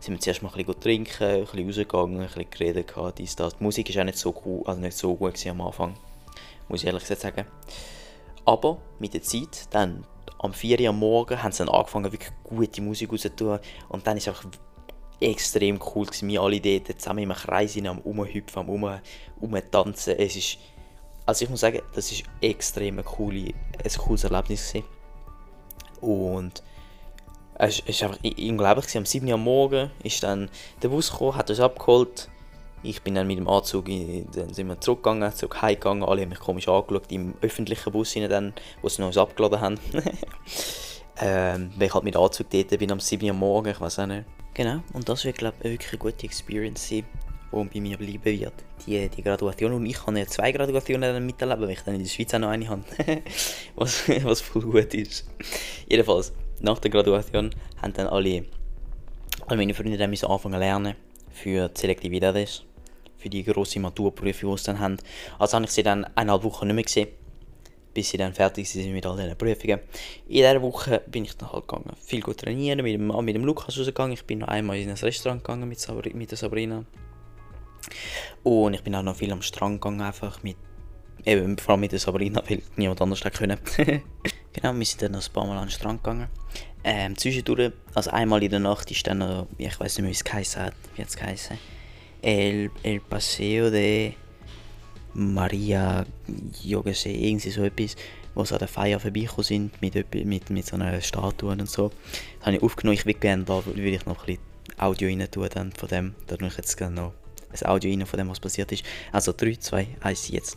sind 0.00 0.14
wir 0.14 0.20
zuerst 0.20 0.42
mal 0.42 0.50
ein 0.50 0.56
bisschen 0.56 0.80
trinken, 0.80 1.22
ein 1.22 1.40
bisschen 1.44 1.66
rausgegangen, 1.66 2.20
ein 2.20 2.26
bisschen 2.26 2.50
geredet, 2.50 2.88
gehabt, 2.88 3.18
dies, 3.18 3.36
das. 3.36 3.56
Die 3.56 3.62
Musik 3.62 3.88
ist 3.88 3.98
auch 3.98 4.04
nicht 4.04 4.18
so 4.18 4.34
cool, 4.44 4.62
also 4.66 4.80
nicht 4.80 4.96
so 4.96 5.14
gut 5.14 5.34
am 5.46 5.60
Anfang, 5.60 5.94
muss 6.68 6.80
ich 6.80 6.86
ehrlich 6.86 7.02
gesagt 7.02 7.22
sagen. 7.22 7.46
Aber 8.44 8.78
mit 8.98 9.14
der 9.14 9.22
Zeit, 9.22 9.68
dann 9.70 10.04
am 10.40 10.52
4 10.52 10.80
Uhr 10.80 10.88
am 10.88 10.98
Morgen, 10.98 11.42
haben 11.42 11.52
sie 11.52 11.64
dann 11.64 11.68
angefangen, 11.68 12.10
wirklich 12.10 12.32
gute 12.42 12.82
Musik 12.82 13.12
rauszutun. 13.12 13.60
Und 13.88 14.06
dann 14.06 14.16
ist 14.16 14.26
es 14.26 14.34
auch 14.34 14.42
extrem 15.20 15.80
cool 15.94 16.06
gewesen, 16.06 16.28
wir 16.28 16.42
alle 16.42 16.60
dort 16.60 17.00
zusammen 17.00 17.20
im 17.20 17.32
Kreis 17.32 17.78
am 17.78 18.00
Umhüpfen, 18.00 18.60
am 18.60 18.68
um, 18.68 19.00
Umtanzen. 19.40 20.18
Es 20.18 20.34
ist, 20.34 20.58
also 21.24 21.44
ich 21.44 21.50
muss 21.50 21.60
sagen, 21.60 21.80
das 21.94 22.10
ist 22.10 22.24
extrem 22.40 22.98
ein, 22.98 23.04
coole, 23.04 23.54
ein 23.82 23.92
cooles 23.96 24.24
Erlebnis 24.24 24.72
gewesen. 24.72 25.03
Und 26.00 26.62
es 27.54 28.02
war 28.02 28.10
einfach 28.10 28.24
unglaublich. 28.38 28.96
Am 28.96 29.06
7 29.06 29.26
Uhr 29.26 29.34
am 29.34 29.44
Morgen 29.44 29.90
ist 30.02 30.22
dann 30.22 30.50
der 30.82 30.88
Bus 30.88 31.10
gekommen, 31.10 31.36
hat 31.36 31.50
uns 31.50 31.60
abgeholt. 31.60 32.28
Ich 32.82 33.00
bin 33.02 33.14
dann 33.14 33.26
mit 33.26 33.38
dem 33.38 33.48
Anzug, 33.48 33.86
dann 33.86 34.52
sind 34.52 34.68
wir 34.68 34.80
zurückgegangen, 34.80 35.32
zurück 35.32 35.62
heimgegangen. 35.62 36.04
Alle 36.04 36.22
haben 36.22 36.28
mich 36.28 36.40
komisch 36.40 36.68
angeschaut 36.68 37.10
im 37.10 37.34
öffentlichen 37.40 37.92
Bus, 37.92 38.12
dann, 38.14 38.52
wo 38.82 38.88
sie 38.88 39.02
uns 39.02 39.16
abgeladen 39.16 39.60
haben. 39.60 39.80
ähm, 41.20 41.72
weil 41.76 41.86
ich 41.86 41.94
halt 41.94 42.04
mit 42.04 42.14
dem 42.14 42.22
Anzug 42.22 42.50
dort 42.50 42.78
bin 42.78 42.92
am 42.92 43.00
7 43.00 43.24
Uhr 43.24 43.30
am 43.30 43.38
Morgen, 43.38 43.68
ich 43.68 43.80
weiß 43.80 44.00
auch 44.00 44.06
nicht. 44.06 44.26
Genau, 44.52 44.80
und 44.92 45.08
das 45.08 45.24
wird, 45.24 45.38
glaube 45.38 45.56
ich, 45.60 45.70
wirklich 45.70 45.92
eine 45.92 45.98
gute 45.98 46.26
Experience 46.26 46.88
sein, 46.88 47.04
die 47.52 47.68
bei 47.74 47.80
mir 47.80 47.96
bleiben 47.96 48.24
wird. 48.24 48.54
Die, 48.86 49.08
die 49.08 49.22
Graduation. 49.22 49.72
Und 49.72 49.86
ich 49.86 49.96
kann 49.96 50.16
ja 50.16 50.26
zwei 50.26 50.52
Graduationen 50.52 51.24
miterleben, 51.24 51.62
weil 51.62 51.70
ich 51.70 51.80
dann 51.82 51.94
in 51.94 52.02
der 52.02 52.08
Schweiz 52.08 52.34
auch 52.34 52.38
noch 52.40 52.48
eine 52.48 52.68
habe. 52.68 52.82
was, 53.76 54.08
was 54.22 54.40
voll 54.40 54.62
gut 54.62 54.94
ist. 54.94 55.26
Jedenfalls, 55.88 56.32
nach 56.60 56.78
der 56.78 56.90
Graduation 56.90 57.50
haben 57.80 57.92
dann 57.92 58.06
alle, 58.08 58.44
alle 59.46 59.56
meine 59.56 59.74
Freunde 59.74 59.96
dann 59.96 60.12
anfangen 60.12 60.58
lernen 60.58 60.94
für 61.30 61.68
die 61.68 61.80
Selektivität, 61.80 62.64
für 63.16 63.28
die 63.28 63.44
grosse 63.44 63.80
Maturprüfung, 63.80 64.52
die 64.52 64.58
sie 64.58 64.66
dann 64.66 64.78
haben. 64.78 64.96
Also 65.38 65.54
habe 65.56 65.66
ich 65.66 65.72
sie 65.72 65.82
dann 65.82 66.04
eineinhalb 66.14 66.44
Wochen 66.44 66.66
nicht 66.66 66.74
mehr 66.74 66.84
gesehen, 66.84 67.08
bis 67.92 68.10
sie 68.10 68.16
dann 68.16 68.34
fertig 68.34 68.68
sind 68.68 68.92
mit 68.92 69.06
all 69.06 69.16
diesen 69.16 69.36
Prüfungen. 69.36 69.80
In 70.28 70.34
dieser 70.34 70.60
Woche 70.62 71.02
bin 71.06 71.24
ich 71.24 71.36
dann 71.36 71.52
halt 71.52 71.66
gegangen, 71.68 71.96
viel 72.00 72.20
gut 72.20 72.38
trainieren, 72.38 72.82
mit 72.82 72.94
dem, 72.94 73.06
mit 73.06 73.34
dem 73.34 73.44
Lukas 73.44 73.78
rausgegangen. 73.78 74.12
Ich 74.12 74.24
bin 74.24 74.40
noch 74.40 74.48
einmal 74.48 74.76
in 74.78 74.90
ein 74.90 74.96
Restaurant 74.96 75.42
gegangen 75.42 75.68
mit, 75.68 75.80
Sabri, 75.80 76.12
mit 76.14 76.30
der 76.30 76.38
Sabrina. 76.38 76.84
Und 78.42 78.74
ich 78.74 78.82
bin 78.82 78.94
auch 78.94 79.02
noch 79.02 79.16
viel 79.16 79.32
am 79.32 79.42
Strand 79.42 79.80
gegangen, 79.80 80.00
einfach 80.00 80.42
mit, 80.42 80.56
eben 81.24 81.58
vor 81.58 81.72
allem 81.72 81.80
mit 81.80 81.92
der 81.92 81.98
Sabrina, 81.98 82.42
weil 82.48 82.62
niemand 82.76 83.00
anders 83.00 83.24
hätte 83.24 83.38
können. 83.38 83.58
Genau, 84.54 84.72
wir 84.72 84.86
sind 84.86 85.02
dann 85.02 85.12
noch 85.12 85.26
ein 85.26 85.32
paar 85.32 85.46
Mal 85.46 85.58
an 85.58 85.66
den 85.66 85.72
Strand 85.72 86.04
gegangen. 86.04 86.28
Ähm, 86.84 87.18
zwischendurch, 87.18 87.72
also 87.92 88.10
einmal 88.10 88.40
in 88.40 88.50
der 88.50 88.60
Nacht 88.60 88.88
ist 88.92 89.04
dann 89.04 89.18
noch, 89.18 89.48
ich 89.58 89.80
weiß 89.80 89.96
nicht 89.96 90.02
mehr, 90.02 90.10
wie 90.10 90.14
es 90.14 90.22
geheißen 90.22 90.62
hat, 90.62 90.74
wie 90.94 91.02
hat 91.02 91.08
es 91.08 91.16
geheißen? 91.16 91.58
El, 92.22 92.70
El 92.84 93.00
Paseo 93.00 93.68
de 93.68 94.12
Maria 95.14 96.06
Jogese, 96.62 97.08
irgendwie 97.08 97.50
so 97.50 97.64
etwas, 97.64 97.96
wo 98.34 98.44
sie 98.44 98.54
an 98.54 98.60
der 98.60 98.68
Feier 98.68 99.00
vorbeigekommen 99.00 99.44
sind, 99.44 99.82
mit, 99.82 99.94
mit, 100.24 100.50
mit 100.50 100.66
so 100.66 100.76
einer 100.76 101.00
Statue 101.00 101.50
und 101.50 101.68
so. 101.68 101.90
Das 102.38 102.46
habe 102.46 102.56
ich 102.56 102.62
aufgenommen, 102.62 102.94
ich 102.94 103.06
würde 103.06 103.18
gerne, 103.18 103.44
da 103.44 103.64
würde 103.66 103.80
ich 103.82 104.06
noch 104.06 104.20
ein 104.20 104.26
bisschen 104.26 104.42
Audio 104.78 105.08
rein 105.08 105.30
tun 105.30 105.48
dann 105.52 105.72
von 105.72 105.88
dem, 105.88 106.14
da 106.26 106.36
ich 106.36 106.56
jetzt 106.56 106.76
gerne 106.76 106.94
noch 106.94 107.12
ein 107.62 107.70
Audio 107.70 107.90
rein 107.90 108.06
von 108.06 108.18
dem, 108.18 108.28
was 108.28 108.40
passiert 108.40 108.72
ist. 108.72 108.84
Also 109.12 109.32
3, 109.32 109.56
2, 109.56 109.86
1, 110.00 110.28
jetzt. 110.28 110.56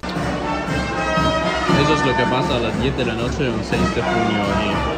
Eso 1.81 1.93
es 1.93 2.05
lo 2.05 2.15
que 2.15 2.23
pasa 2.23 2.55
a 2.55 2.59
las 2.59 2.81
10 2.81 2.97
de 2.97 3.05
la 3.05 3.13
noche 3.13 3.43
de 3.43 3.49
un 3.49 3.63
6 3.63 3.95
de 3.95 4.01
junio 4.01 4.41
aquí. 4.43 4.97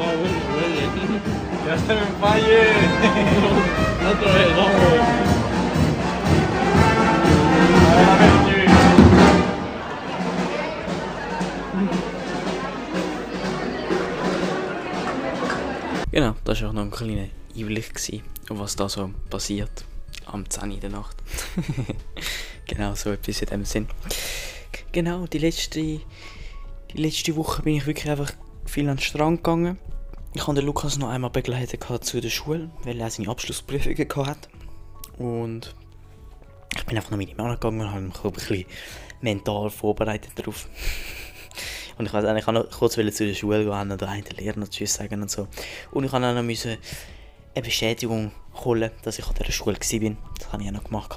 Wow. 0.00 0.39
Ya 1.66 1.78
se 1.78 1.94
me 1.94 2.06
falle. 2.20 2.62
Otra 4.10 4.32
vez, 4.32 4.56
vamos. 4.56 5.30
A 8.08 8.16
ver. 8.16 8.40
Genau, 16.12 16.34
das 16.44 16.60
war 16.60 16.70
auch 16.70 16.72
noch 16.72 16.82
ein 16.82 16.90
kleiner 16.90 17.28
Einblick, 17.56 17.94
gewesen, 17.94 18.22
was 18.48 18.74
da 18.74 18.88
so 18.88 19.12
passiert 19.30 19.84
am 20.26 20.48
10 20.48 20.72
in 20.72 20.80
der 20.80 20.90
Nacht. 20.90 21.16
genau, 22.66 22.96
so 22.96 23.12
etwas 23.12 23.42
in 23.42 23.48
dem 23.48 23.64
Sinn. 23.64 23.86
Genau, 24.90 25.26
die 25.26 25.38
letzte, 25.38 25.80
die 25.80 26.02
letzte 26.94 27.36
Woche 27.36 27.62
bin 27.62 27.76
ich 27.76 27.86
wirklich 27.86 28.10
einfach 28.10 28.32
viel 28.66 28.88
an 28.88 28.96
den 28.96 29.02
Strand 29.02 29.44
gegangen. 29.44 29.78
Ich 30.32 30.46
habe 30.46 30.54
den 30.54 30.64
Lukas 30.64 30.96
noch 30.96 31.08
einmal 31.08 31.30
begleitet 31.30 31.84
zu 32.02 32.20
der 32.20 32.30
Schule, 32.30 32.70
weil 32.84 33.00
er 33.00 33.10
seine 33.10 33.28
Abschlussprüfungen 33.28 33.96
gehabt 33.96 34.28
hat. 34.28 34.48
Und 35.18 35.74
ich 36.76 36.86
bin 36.86 36.96
einfach 36.96 37.10
noch 37.10 37.18
mit 37.18 37.30
ihm 37.30 37.40
angegangen 37.40 37.80
und 37.80 37.92
habe 37.92 38.02
mich 38.04 38.24
ein 38.24 38.32
bisschen 38.32 38.64
mental 39.20 39.70
vorbereitet 39.70 40.30
darauf. 40.36 40.68
Und 41.98 42.06
ich 42.06 42.14
weiß 42.14 42.24
auch, 42.24 42.34
ich 42.34 42.44
kann 42.46 42.54
noch 42.54 42.70
kurz 42.70 42.96
wollte 42.96 43.12
zu 43.12 43.26
der 43.26 43.34
Schule 43.34 43.62
gehen 43.62 43.90
und 43.90 44.02
einen 44.02 44.24
Lehrer 44.38 44.70
Tschüss 44.70 44.94
sagen 44.94 45.20
und 45.20 45.30
so. 45.30 45.48
Und 45.90 46.04
ich 46.04 46.12
habe 46.12 46.26
auch 46.26 46.34
noch 46.34 46.42
müssen 46.42 46.78
eine 47.54 47.62
Bestätigung 47.62 48.32
holen, 48.64 48.90
dass 49.02 49.18
ich 49.18 49.26
an 49.26 49.34
dieser 49.34 49.52
Schule 49.52 49.76
war. 49.76 50.16
Das 50.38 50.50
habe 50.50 50.62
ich 50.62 50.68
auch 50.70 50.72
noch 50.72 50.84
gemacht. 50.84 51.14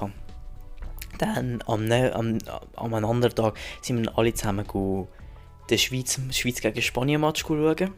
Dann 1.16 1.62
am, 1.66 1.90
am, 1.90 2.38
am 2.76 2.94
anderen 3.04 3.34
Tag 3.34 3.56
sind 3.80 4.04
wir 4.04 4.18
alle 4.18 4.34
zusammen 4.34 4.66
go 4.66 5.08
den 5.70 5.78
Schweiz, 5.78 6.20
Schweiz 6.32 6.60
gegen 6.60 6.82
Spanien 6.82 7.22
Match 7.22 7.46
schauen. 7.46 7.94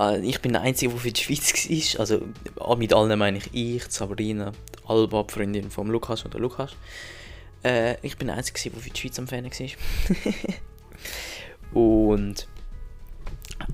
Äh, 0.00 0.20
Ich 0.20 0.40
bin 0.40 0.52
der 0.52 0.62
Einzige, 0.62 0.90
der 0.90 1.00
für 1.00 1.12
die 1.12 1.20
Schweiz 1.20 1.94
war. 1.94 2.00
Also 2.00 2.22
mit 2.76 2.92
allen 2.92 3.18
meine 3.18 3.38
ich 3.38 3.50
ich, 3.52 3.84
Sabrina, 3.88 4.52
Alba, 4.86 5.22
die 5.22 5.32
Freundin 5.32 5.70
von 5.70 5.88
Lukas 5.88 6.24
und 6.24 6.32
der 6.32 6.40
Lukas. 6.40 6.74
Äh, 7.62 7.96
ich 8.04 8.16
bin 8.16 8.28
der 8.28 8.36
Einzige, 8.36 8.70
der 8.70 8.80
für 8.80 8.90
die 8.90 8.98
Schweiz 8.98 9.18
am 9.18 9.28
Fan 9.28 9.44
war. 9.44 9.70
und 11.82 12.48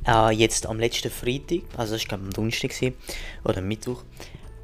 äh, 0.07 0.31
jetzt 0.35 0.67
am 0.67 0.81
letzten 0.81 1.11
Freitag, 1.11 1.63
also 1.77 1.95
das 1.95 2.11
war 2.11 2.19
am 2.19 2.31
Donnerstag 2.31 2.73
oder 3.45 3.59
am 3.59 3.69
Mittwoch, 3.69 4.03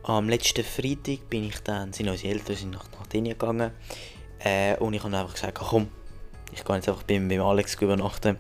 am 0.02 0.28
letzten 0.28 0.64
Freitag 0.64 1.30
bin 1.30 1.44
ich 1.44 1.60
dann, 1.60 1.92
sind 1.92 2.08
unsere 2.08 2.34
Eltern 2.34 2.56
sind 2.56 2.70
nach, 2.72 2.84
Dänemark 3.12 3.38
gegangen 3.38 3.70
äh, 4.40 4.76
und 4.78 4.94
ich 4.94 5.02
habe 5.04 5.16
einfach 5.16 5.34
gesagt, 5.34 5.58
komm, 5.58 5.88
ich 6.52 6.64
gehe 6.64 6.76
jetzt 6.76 6.88
einfach 6.88 7.04
beim, 7.04 7.28
beim 7.28 7.40
Alex 7.40 7.74
übernachten. 7.80 8.38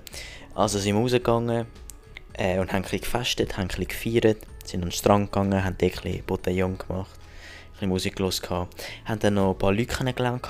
Also 0.54 0.78
sind 0.78 0.94
wir 0.94 1.00
rausgegangen 1.00 1.66
äh, 2.34 2.58
und 2.58 2.72
haben 2.72 2.76
ein 2.76 2.82
bisschen 2.82 3.00
gefestet, 3.00 3.56
haben 3.56 3.68
ein 3.70 3.86
gefeiert, 3.86 4.38
sind 4.64 4.82
an 4.82 4.88
den 4.88 4.92
Strand 4.92 5.32
gegangen, 5.32 5.64
haben 5.64 5.76
dort 5.78 6.04
ein 6.04 6.22
bisschen 6.24 6.78
gemacht, 6.78 6.88
ein 6.88 7.72
bisschen 7.72 7.88
Musik 7.88 8.16
gehört, 8.16 8.68
haben 9.04 9.20
dann 9.20 9.34
noch 9.34 9.52
ein 9.52 9.58
paar 9.58 9.72
Leute 9.72 9.86
kennengelernt. 9.86 10.46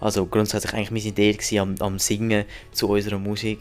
Also 0.00 0.26
grundsätzlich 0.26 0.72
eigentlich 0.74 1.02
sind 1.02 1.18
dort 1.18 1.38
gewesen, 1.38 1.58
am, 1.58 1.74
am 1.80 1.98
Singen 1.98 2.44
zu 2.70 2.88
unserer 2.88 3.18
Musik 3.18 3.60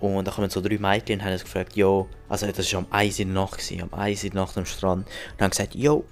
und 0.00 0.26
da 0.26 0.32
kamen 0.32 0.50
so 0.50 0.60
drei 0.60 0.78
Mädchen 0.78 1.18
und 1.18 1.24
haben 1.24 1.32
uns 1.32 1.44
gefragt, 1.44 1.76
jo, 1.76 2.08
also 2.28 2.46
das 2.46 2.72
war 2.72 2.80
am 2.80 2.86
1 2.90 3.18
in 3.18 3.28
der 3.28 3.42
Nacht, 3.42 3.58
gewesen, 3.58 3.82
am 3.82 3.98
1 3.98 4.24
in 4.24 4.30
der 4.30 4.42
Nacht 4.42 4.56
am 4.56 4.66
Strand 4.66 5.06
und 5.06 5.42
haben 5.42 5.50
gesagt, 5.50 5.74
jo, 5.74 6.04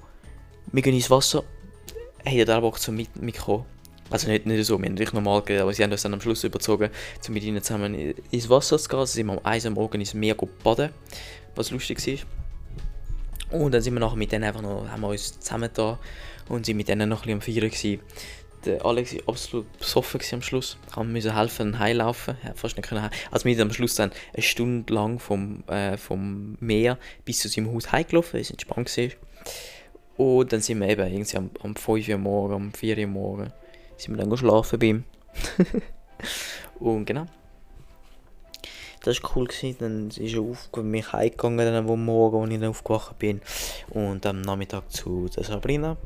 wir 0.71 0.83
gehen 0.83 0.95
ins 0.95 1.11
Wasser, 1.11 1.43
hey, 2.25 2.39
ihr 2.39 2.61
Bock 2.61 2.79
zum 2.79 2.97
mit 2.97 3.17
mitkommen? 3.17 3.65
Also 4.13 4.29
nicht, 4.29 4.45
nicht 4.45 4.65
so, 4.67 4.79
wir 4.79 4.85
haben 4.85 4.93
natürlich 4.93 5.15
normal 5.15 5.41
gegeben, 5.41 5.63
aber 5.63 5.73
sie 5.73 5.83
haben 5.83 5.91
uns 5.91 6.03
dann 6.03 6.13
am 6.13 6.21
Schluss 6.21 6.45
überzogen, 6.45 6.91
um 7.27 7.35
mit 7.35 7.43
ihnen 7.43 7.63
zusammen 7.63 8.15
ins 8.31 8.51
Wasser 8.51 8.79
zu 8.79 8.89
gehen. 8.89 8.99
Also 8.99 9.15
sind 9.15 9.27
wir 9.27 9.33
am 9.33 9.41
1 9.43 9.67
am 9.67 9.73
Morgen 9.73 10.01
ins 10.01 10.13
Meer 10.13 10.37
baden, 10.63 10.91
was 11.55 11.71
lustig 11.71 12.07
war. 12.07 13.59
Und 13.59 13.73
dann 13.73 13.83
sind 13.83 13.95
wir 13.95 14.01
nachher 14.01 14.17
mit 14.17 14.31
denen 14.31 14.45
einfach 14.45 14.63
noch, 14.63 14.87
haben 14.89 15.01
wir 15.01 15.09
uns 15.09 15.41
zusammen 15.41 15.71
da 15.73 15.99
und 16.49 16.67
sind 16.67 16.77
mit 16.77 16.89
denen 16.89 17.09
noch 17.09 17.27
ein 17.27 17.39
bisschen 17.39 17.59
am 17.59 17.71
Feiern 17.71 17.71
gewesen. 17.71 18.01
Der 18.65 18.85
Alex 18.85 19.15
war 19.15 19.35
absolut 19.35 19.79
besoffen 19.79 20.21
am 20.33 20.43
Schluss. 20.43 20.77
Haben 20.95 21.13
müssen 21.13 21.35
helfen, 21.35 21.79
heimlaufen. 21.79 22.37
Er 22.45 22.55
fast 22.55 22.77
nicht 22.77 22.89
können 22.89 23.11
Also 23.31 23.45
wir 23.45 23.55
sind 23.55 23.63
am 23.63 23.73
Schluss 23.73 23.97
dann 23.97 24.13
eine 24.33 24.43
Stunde 24.43 24.93
lang 24.93 25.19
vom, 25.19 25.65
äh, 25.69 25.97
vom 25.97 26.57
Meer 26.61 26.99
bis 27.25 27.41
zu 27.41 27.49
seinem 27.49 27.75
Haus 27.75 27.91
heimgelaufen, 27.91 28.39
es 28.39 28.51
entspannt 28.51 28.95
war. 28.97 29.09
Und 30.17 30.53
dann 30.53 30.61
sind 30.61 30.81
wir 30.81 30.89
eben 30.89 31.13
irgendwie 31.13 31.37
am, 31.37 31.51
am 31.63 31.75
5 31.75 32.09
Uhr 32.09 32.19
morgen, 32.19 32.55
am 32.55 32.73
4 32.73 32.99
Uhr 32.99 33.07
morgen, 33.07 33.53
sind 34.03 34.17
wir 34.17 34.25
dann 34.25 34.37
schlafen 34.37 34.79
bei 34.79 34.87
ihm. 34.87 35.05
und 36.81 37.05
genau. 37.05 37.27
Das 39.03 39.23
war 39.23 39.31
cool. 39.35 39.47
Gewesen. 39.47 39.77
Dann 39.79 40.09
ist 40.09 40.35
er 40.35 40.41
auf, 40.41 40.71
mich 40.83 41.13
heimgegangen, 41.13 41.59
dann 41.59 41.89
am 41.89 42.05
Morgen, 42.05 42.43
als 42.43 42.51
ich 42.53 42.61
dann 42.61 42.71
aufgewacht 42.71 43.19
bin. 43.19 43.41
Und 43.91 44.25
am 44.27 44.41
Nachmittag 44.41 44.91
zu 44.91 45.29
der 45.29 45.45
Sabrina. 45.45 45.97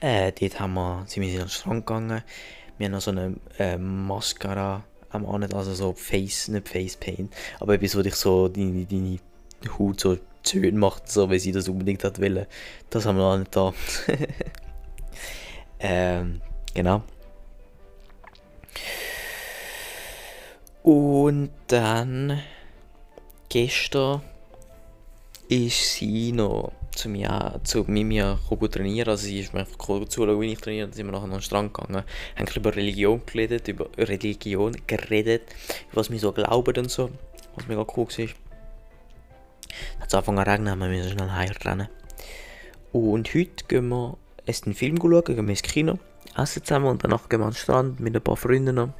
Äh, 0.00 0.32
dort 0.32 0.60
haben 0.60 0.74
wir, 0.74 1.04
sind 1.06 1.22
wir 1.22 1.32
an 1.32 1.46
den 1.46 1.48
Strand 1.48 1.86
gegangen. 1.86 2.22
Wir 2.76 2.86
haben 2.86 2.92
noch 2.92 3.00
so 3.00 3.12
eine 3.12 3.36
äh, 3.58 3.78
Mascara 3.78 4.82
am 5.10 5.26
Ahnen, 5.26 5.52
also 5.52 5.74
so 5.74 5.92
Face, 5.92 6.48
nicht 6.48 6.68
Face 6.68 6.96
Paint, 6.96 7.32
aber 7.60 7.74
etwas, 7.74 7.96
wo 7.96 8.02
dich 8.02 8.14
so 8.14 8.48
deine, 8.48 8.86
deine 8.86 9.18
Haut 9.78 10.00
so 10.00 10.16
schön 10.44 10.78
macht, 10.78 11.08
so 11.08 11.30
wie 11.30 11.38
sie 11.38 11.52
das 11.52 11.68
unbedingt 11.68 12.02
hat 12.02 12.20
wollen. 12.20 12.46
Das 12.90 13.06
haben 13.06 13.16
wir 13.16 13.22
noch 13.22 13.38
nicht 13.38 13.54
da. 13.54 13.72
ähm, 15.80 16.40
genau. 16.74 17.02
Und 20.82 21.50
dann 21.68 22.40
gestern 23.48 24.22
ist 25.48 25.94
sie 25.94 26.32
noch 26.32 26.72
zu 26.94 27.08
mir, 27.08 27.60
zu 27.64 27.84
mir 27.84 28.38
trainieren. 28.70 29.08
Also 29.08 29.26
sie 29.26 29.40
ist 29.40 29.54
mir 29.54 29.60
einfach 29.60 29.78
zuschauen, 29.78 30.40
wie 30.40 30.52
ich 30.52 30.58
trainiere. 30.58 30.86
Dann 30.86 30.94
sind 30.94 31.06
wir 31.06 31.12
nachher 31.12 31.26
noch 31.26 31.34
an 31.34 31.40
den 31.40 31.42
Strand 31.42 31.74
gegangen. 31.74 32.04
Haben 32.36 32.56
über 32.56 32.74
Religion 32.74 33.22
geredet, 33.26 33.68
über 33.68 33.88
Religion 33.96 34.76
geredet, 34.86 35.42
was 35.92 36.10
wir 36.10 36.18
so 36.18 36.32
glauben 36.32 36.76
und 36.76 36.90
so. 36.90 37.10
Was 37.54 37.68
mega 37.68 37.86
cool 37.96 38.06
war. 38.06 38.26
Hat 40.00 40.08
es 40.08 40.14
angefangen 40.14 40.44
zu 40.44 40.50
regnen, 40.50 40.78
wir 40.78 40.88
müssen 40.88 41.10
schnell 41.10 41.30
heimrennen. 41.30 41.88
Und 42.92 43.34
heute 43.34 43.64
gehen 43.68 43.88
wir 43.88 44.16
erst 44.46 44.66
einen 44.66 44.74
Film 44.74 44.96
schauen, 44.98 45.24
gehen 45.24 45.36
wir 45.36 45.50
ins 45.50 45.62
Kino, 45.62 45.98
essen 46.36 46.64
zusammen 46.64 46.86
und 46.86 47.04
danach 47.04 47.28
gehen 47.28 47.40
wir 47.40 47.46
an 47.46 47.52
den 47.52 47.56
Strand 47.56 48.00
mit 48.00 48.14
ein 48.14 48.22
paar 48.22 48.36
Freunden 48.36 48.74
noch. 48.74 48.90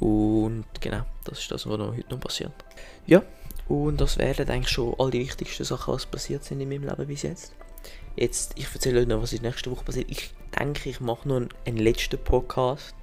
Und 0.00 0.66
genau, 0.80 1.02
das 1.24 1.38
ist 1.38 1.50
das, 1.50 1.66
was 1.66 1.78
noch 1.78 1.96
heute 1.96 2.10
noch 2.10 2.20
passiert. 2.20 2.52
Ja, 3.06 3.22
und 3.68 4.00
das 4.00 4.18
wären 4.18 4.48
eigentlich 4.48 4.68
schon 4.68 4.94
all 4.98 5.10
die 5.10 5.20
wichtigsten 5.20 5.64
Sachen, 5.64 5.94
was 5.94 6.06
passiert 6.06 6.44
sind 6.44 6.60
in 6.60 6.68
meinem 6.68 6.84
Leben 6.84 7.06
bis 7.06 7.22
jetzt. 7.22 7.54
Jetzt, 8.14 8.52
ich 8.56 8.72
erzähle 8.72 9.00
euch 9.00 9.06
noch, 9.06 9.22
was 9.22 9.32
in 9.32 9.42
der 9.42 9.50
nächsten 9.50 9.70
Woche 9.70 9.84
passiert. 9.84 10.10
Ich 10.10 10.30
denke, 10.58 10.88
ich 10.88 11.00
mache 11.00 11.28
noch 11.28 11.36
einen, 11.36 11.48
einen 11.66 11.78
letzten 11.78 12.18
Podcast. 12.18 12.94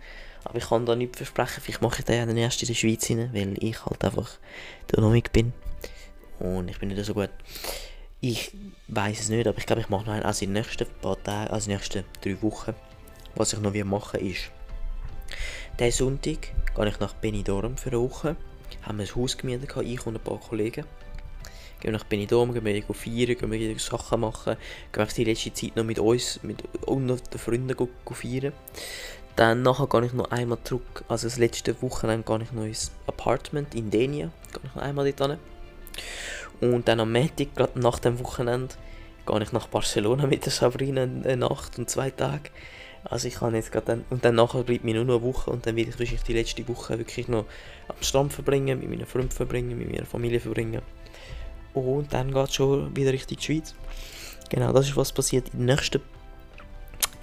Aber 0.46 0.58
ich 0.58 0.68
kann 0.68 0.86
da 0.86 0.96
nicht 0.96 1.16
versprechen, 1.16 1.62
vielleicht 1.62 1.82
mache 1.82 2.00
ich 2.00 2.06
den 2.06 2.36
erst 2.36 2.62
in 2.62 2.68
der 2.68 2.74
Schweiz 2.74 3.10
rein, 3.10 3.30
weil 3.34 3.56
ich 3.64 3.86
halt 3.86 4.04
einfach 4.04 4.30
der 4.92 5.02
Nomik 5.02 5.32
bin. 5.32 5.54
Und 6.40 6.70
ich 6.70 6.80
bin 6.80 6.90
nicht 6.90 7.06
so 7.06 7.14
gut. 7.14 7.30
Ich 8.20 8.52
weiß 8.88 9.22
es 9.22 9.30
nicht, 9.30 9.48
aber 9.48 9.58
ich 9.58 9.66
glaube, 9.66 9.82
ich 9.82 9.90
mache 9.90 10.06
noch 10.06 10.14
einen, 10.14 10.24
also 10.24 10.44
in 10.44 10.54
den 10.54 10.62
nächsten 10.64 10.88
paar 11.02 11.22
Tagen, 11.24 11.52
also 11.52 11.66
in 11.66 11.72
den 11.72 11.78
nächsten 11.78 12.04
drei 12.22 12.42
Wochen. 12.42 12.74
Was 13.36 13.54
ich 13.54 13.60
noch 13.60 13.74
machen 13.86 14.20
ist, 14.20 14.52
diesen 15.80 15.92
Sonntag 15.92 16.54
gehe 16.76 16.88
ich 16.88 17.00
nach 17.00 17.14
Benidorm 17.14 17.78
für 17.78 17.90
eine 17.90 18.00
Woche 18.00 18.36
haben 18.82 18.98
wir 18.98 19.06
ein 19.06 19.16
Haus 19.16 19.38
gemietet, 19.38 19.76
ich 19.82 20.06
und 20.06 20.16
ein 20.16 20.22
paar 20.22 20.40
Kollegen. 20.40 20.86
Gehen 21.80 21.92
wir 21.92 21.92
nach 21.92 22.04
Benidorm, 22.04 22.54
gehen 22.54 22.66
wir 22.66 22.84
feiern, 22.84 23.38
gehen 23.38 23.52
wir 23.52 23.80
Sachen 23.80 24.22
machen, 24.22 24.56
gehen 24.92 25.08
wir 25.08 25.14
die 25.14 25.24
letzte 25.24 25.54
Zeit 25.54 25.76
noch 25.76 25.84
mit 25.84 26.00
uns 26.00 26.40
mit, 26.44 26.64
und 26.86 27.08
den 27.08 27.40
Freunden 27.40 27.76
go, 27.76 27.90
go 28.06 28.14
feiern. 28.14 28.54
Dann 29.36 29.64
nachher 29.64 29.88
gehe 29.88 30.06
ich 30.06 30.14
noch 30.14 30.32
einmal 30.32 30.60
zurück, 30.64 31.04
also 31.08 31.28
das 31.28 31.38
letzte 31.38 31.82
Wochenende 31.82 32.26
gehe 32.26 32.44
ich 32.44 32.52
noch 32.52 32.66
ins 32.66 32.92
Apartment 33.08 33.74
in 33.74 33.90
Denia, 33.90 34.32
gehe 34.52 34.62
ich 34.64 34.76
noch 34.76 34.82
einmal 34.82 35.12
dort 35.12 35.32
hin. 35.32 35.40
Und 36.62 36.88
dann 36.88 37.00
am 37.00 37.12
Montag, 37.12 37.56
gerade 37.56 37.80
nach 37.80 38.00
dem 38.00 38.20
Wochenende, 38.20 38.76
gehe 39.26 39.42
ich 39.42 39.52
nach 39.52 39.68
Barcelona 39.68 40.28
mit 40.28 40.46
der 40.46 40.52
Sabrina 40.52 41.04
eine 41.04 41.38
Nacht 41.38 41.78
und 41.80 41.90
zwei 41.90 42.12
Tage. 42.12 42.50
Also 43.06 43.28
ich 43.28 43.36
kann 43.36 43.54
jetzt 43.54 43.72
gerade 43.72 43.86
dann, 43.88 44.06
und 44.10 44.24
dann 44.24 44.36
nachher 44.36 44.64
bleibt 44.64 44.84
mir 44.84 44.94
nur 44.96 45.06
noch 45.06 45.16
eine 45.16 45.24
Woche 45.24 45.52
und 45.52 45.66
dann 45.66 45.76
werde 45.76 45.90
ich 45.90 46.00
wahrscheinlich 46.00 46.24
die 46.24 46.34
letzte 46.34 46.68
Woche 46.68 46.98
wirklich 46.98 47.28
noch 47.28 47.46
am 47.88 47.96
Strand 48.02 48.34
verbringen, 48.34 48.80
mit 48.80 48.90
meinen 48.90 49.06
Freunden 49.06 49.32
verbringen, 49.32 49.78
mit 49.78 49.92
meiner 49.92 50.06
Familie 50.06 50.40
verbringen. 50.40 50.82
Und 51.74 52.14
dann 52.14 52.34
geht 52.34 52.50
es 52.50 52.56
schon 52.56 52.96
wieder 52.96 53.12
Richtung 53.12 53.40
Schweiz. 53.40 53.76
Genau, 54.50 54.72
das 54.72 54.88
ist 54.88 54.96
was 54.96 55.12
passiert 55.12 55.50
in 55.54 55.66
der 55.66 55.76
nächsten, 55.76 56.02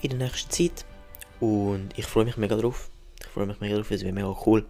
in 0.03 0.11
der 0.11 0.19
nächsten 0.19 0.51
Zeit. 0.51 0.85
Und 1.39 1.91
ich 1.97 2.07
freue 2.07 2.25
mich 2.25 2.37
mega 2.37 2.57
drauf. 2.57 2.91
Ich 3.21 3.27
freue 3.29 3.47
mich 3.47 3.61
mega 3.61 3.77
drauf, 3.77 3.91
es 3.91 4.03
wird 4.03 4.15
mega 4.15 4.35
cool. 4.45 4.67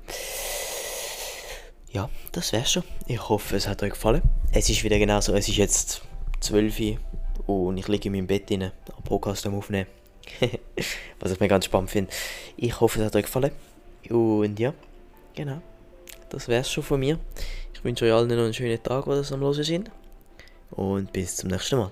Ja, 1.93 2.09
das 2.31 2.52
wär's 2.52 2.73
schon. 2.73 2.85
Ich 3.07 3.29
hoffe, 3.29 3.57
es 3.57 3.67
hat 3.67 3.83
euch 3.83 3.90
gefallen. 3.90 4.23
Es 4.52 4.69
ist 4.71 4.85
wieder 4.85 4.99
genauso, 4.99 5.35
es 5.35 5.49
ist 5.49 5.57
jetzt 5.57 6.02
12 6.40 6.81
Uhr 7.47 7.67
und 7.67 7.79
ich 7.79 7.88
liege 7.88 8.09
in 8.09 8.12
meinem 8.12 8.26
Bett 8.29 8.50
rein, 8.50 8.62
einen 8.62 8.73
Podcast 9.05 9.47
am 9.47 9.57
Aufnehmen. 9.57 9.88
Was 11.18 11.32
ich 11.32 11.40
mir 11.40 11.49
ganz 11.49 11.64
spannend 11.64 11.90
finde. 11.90 12.10
Ich 12.56 12.80
hoffe, 12.80 13.00
es 13.00 13.06
hat 13.06 13.16
euch 13.16 13.25
gefallen. 13.25 13.52
Und 14.08 14.58
ja, 14.58 14.75
genau. 15.34 15.60
Das 16.28 16.49
wär's 16.49 16.71
schon 16.71 16.84
von 16.84 17.00
mir. 17.00 17.19
Ich 17.75 17.84
wünsche 17.84 18.04
euch 18.04 18.12
allen 18.12 18.28
noch 18.28 18.45
einen 18.45 18.54
schönen 18.54 18.82
Tag, 18.82 19.06
wo 19.06 19.14
ihr 19.14 19.32
am 19.32 19.40
Hören 19.40 19.64
sind. 19.64 19.90
Und 20.71 21.12
bis 21.12 21.36
zum 21.36 21.50
nächsten 21.50 21.76
Mal. 21.76 21.90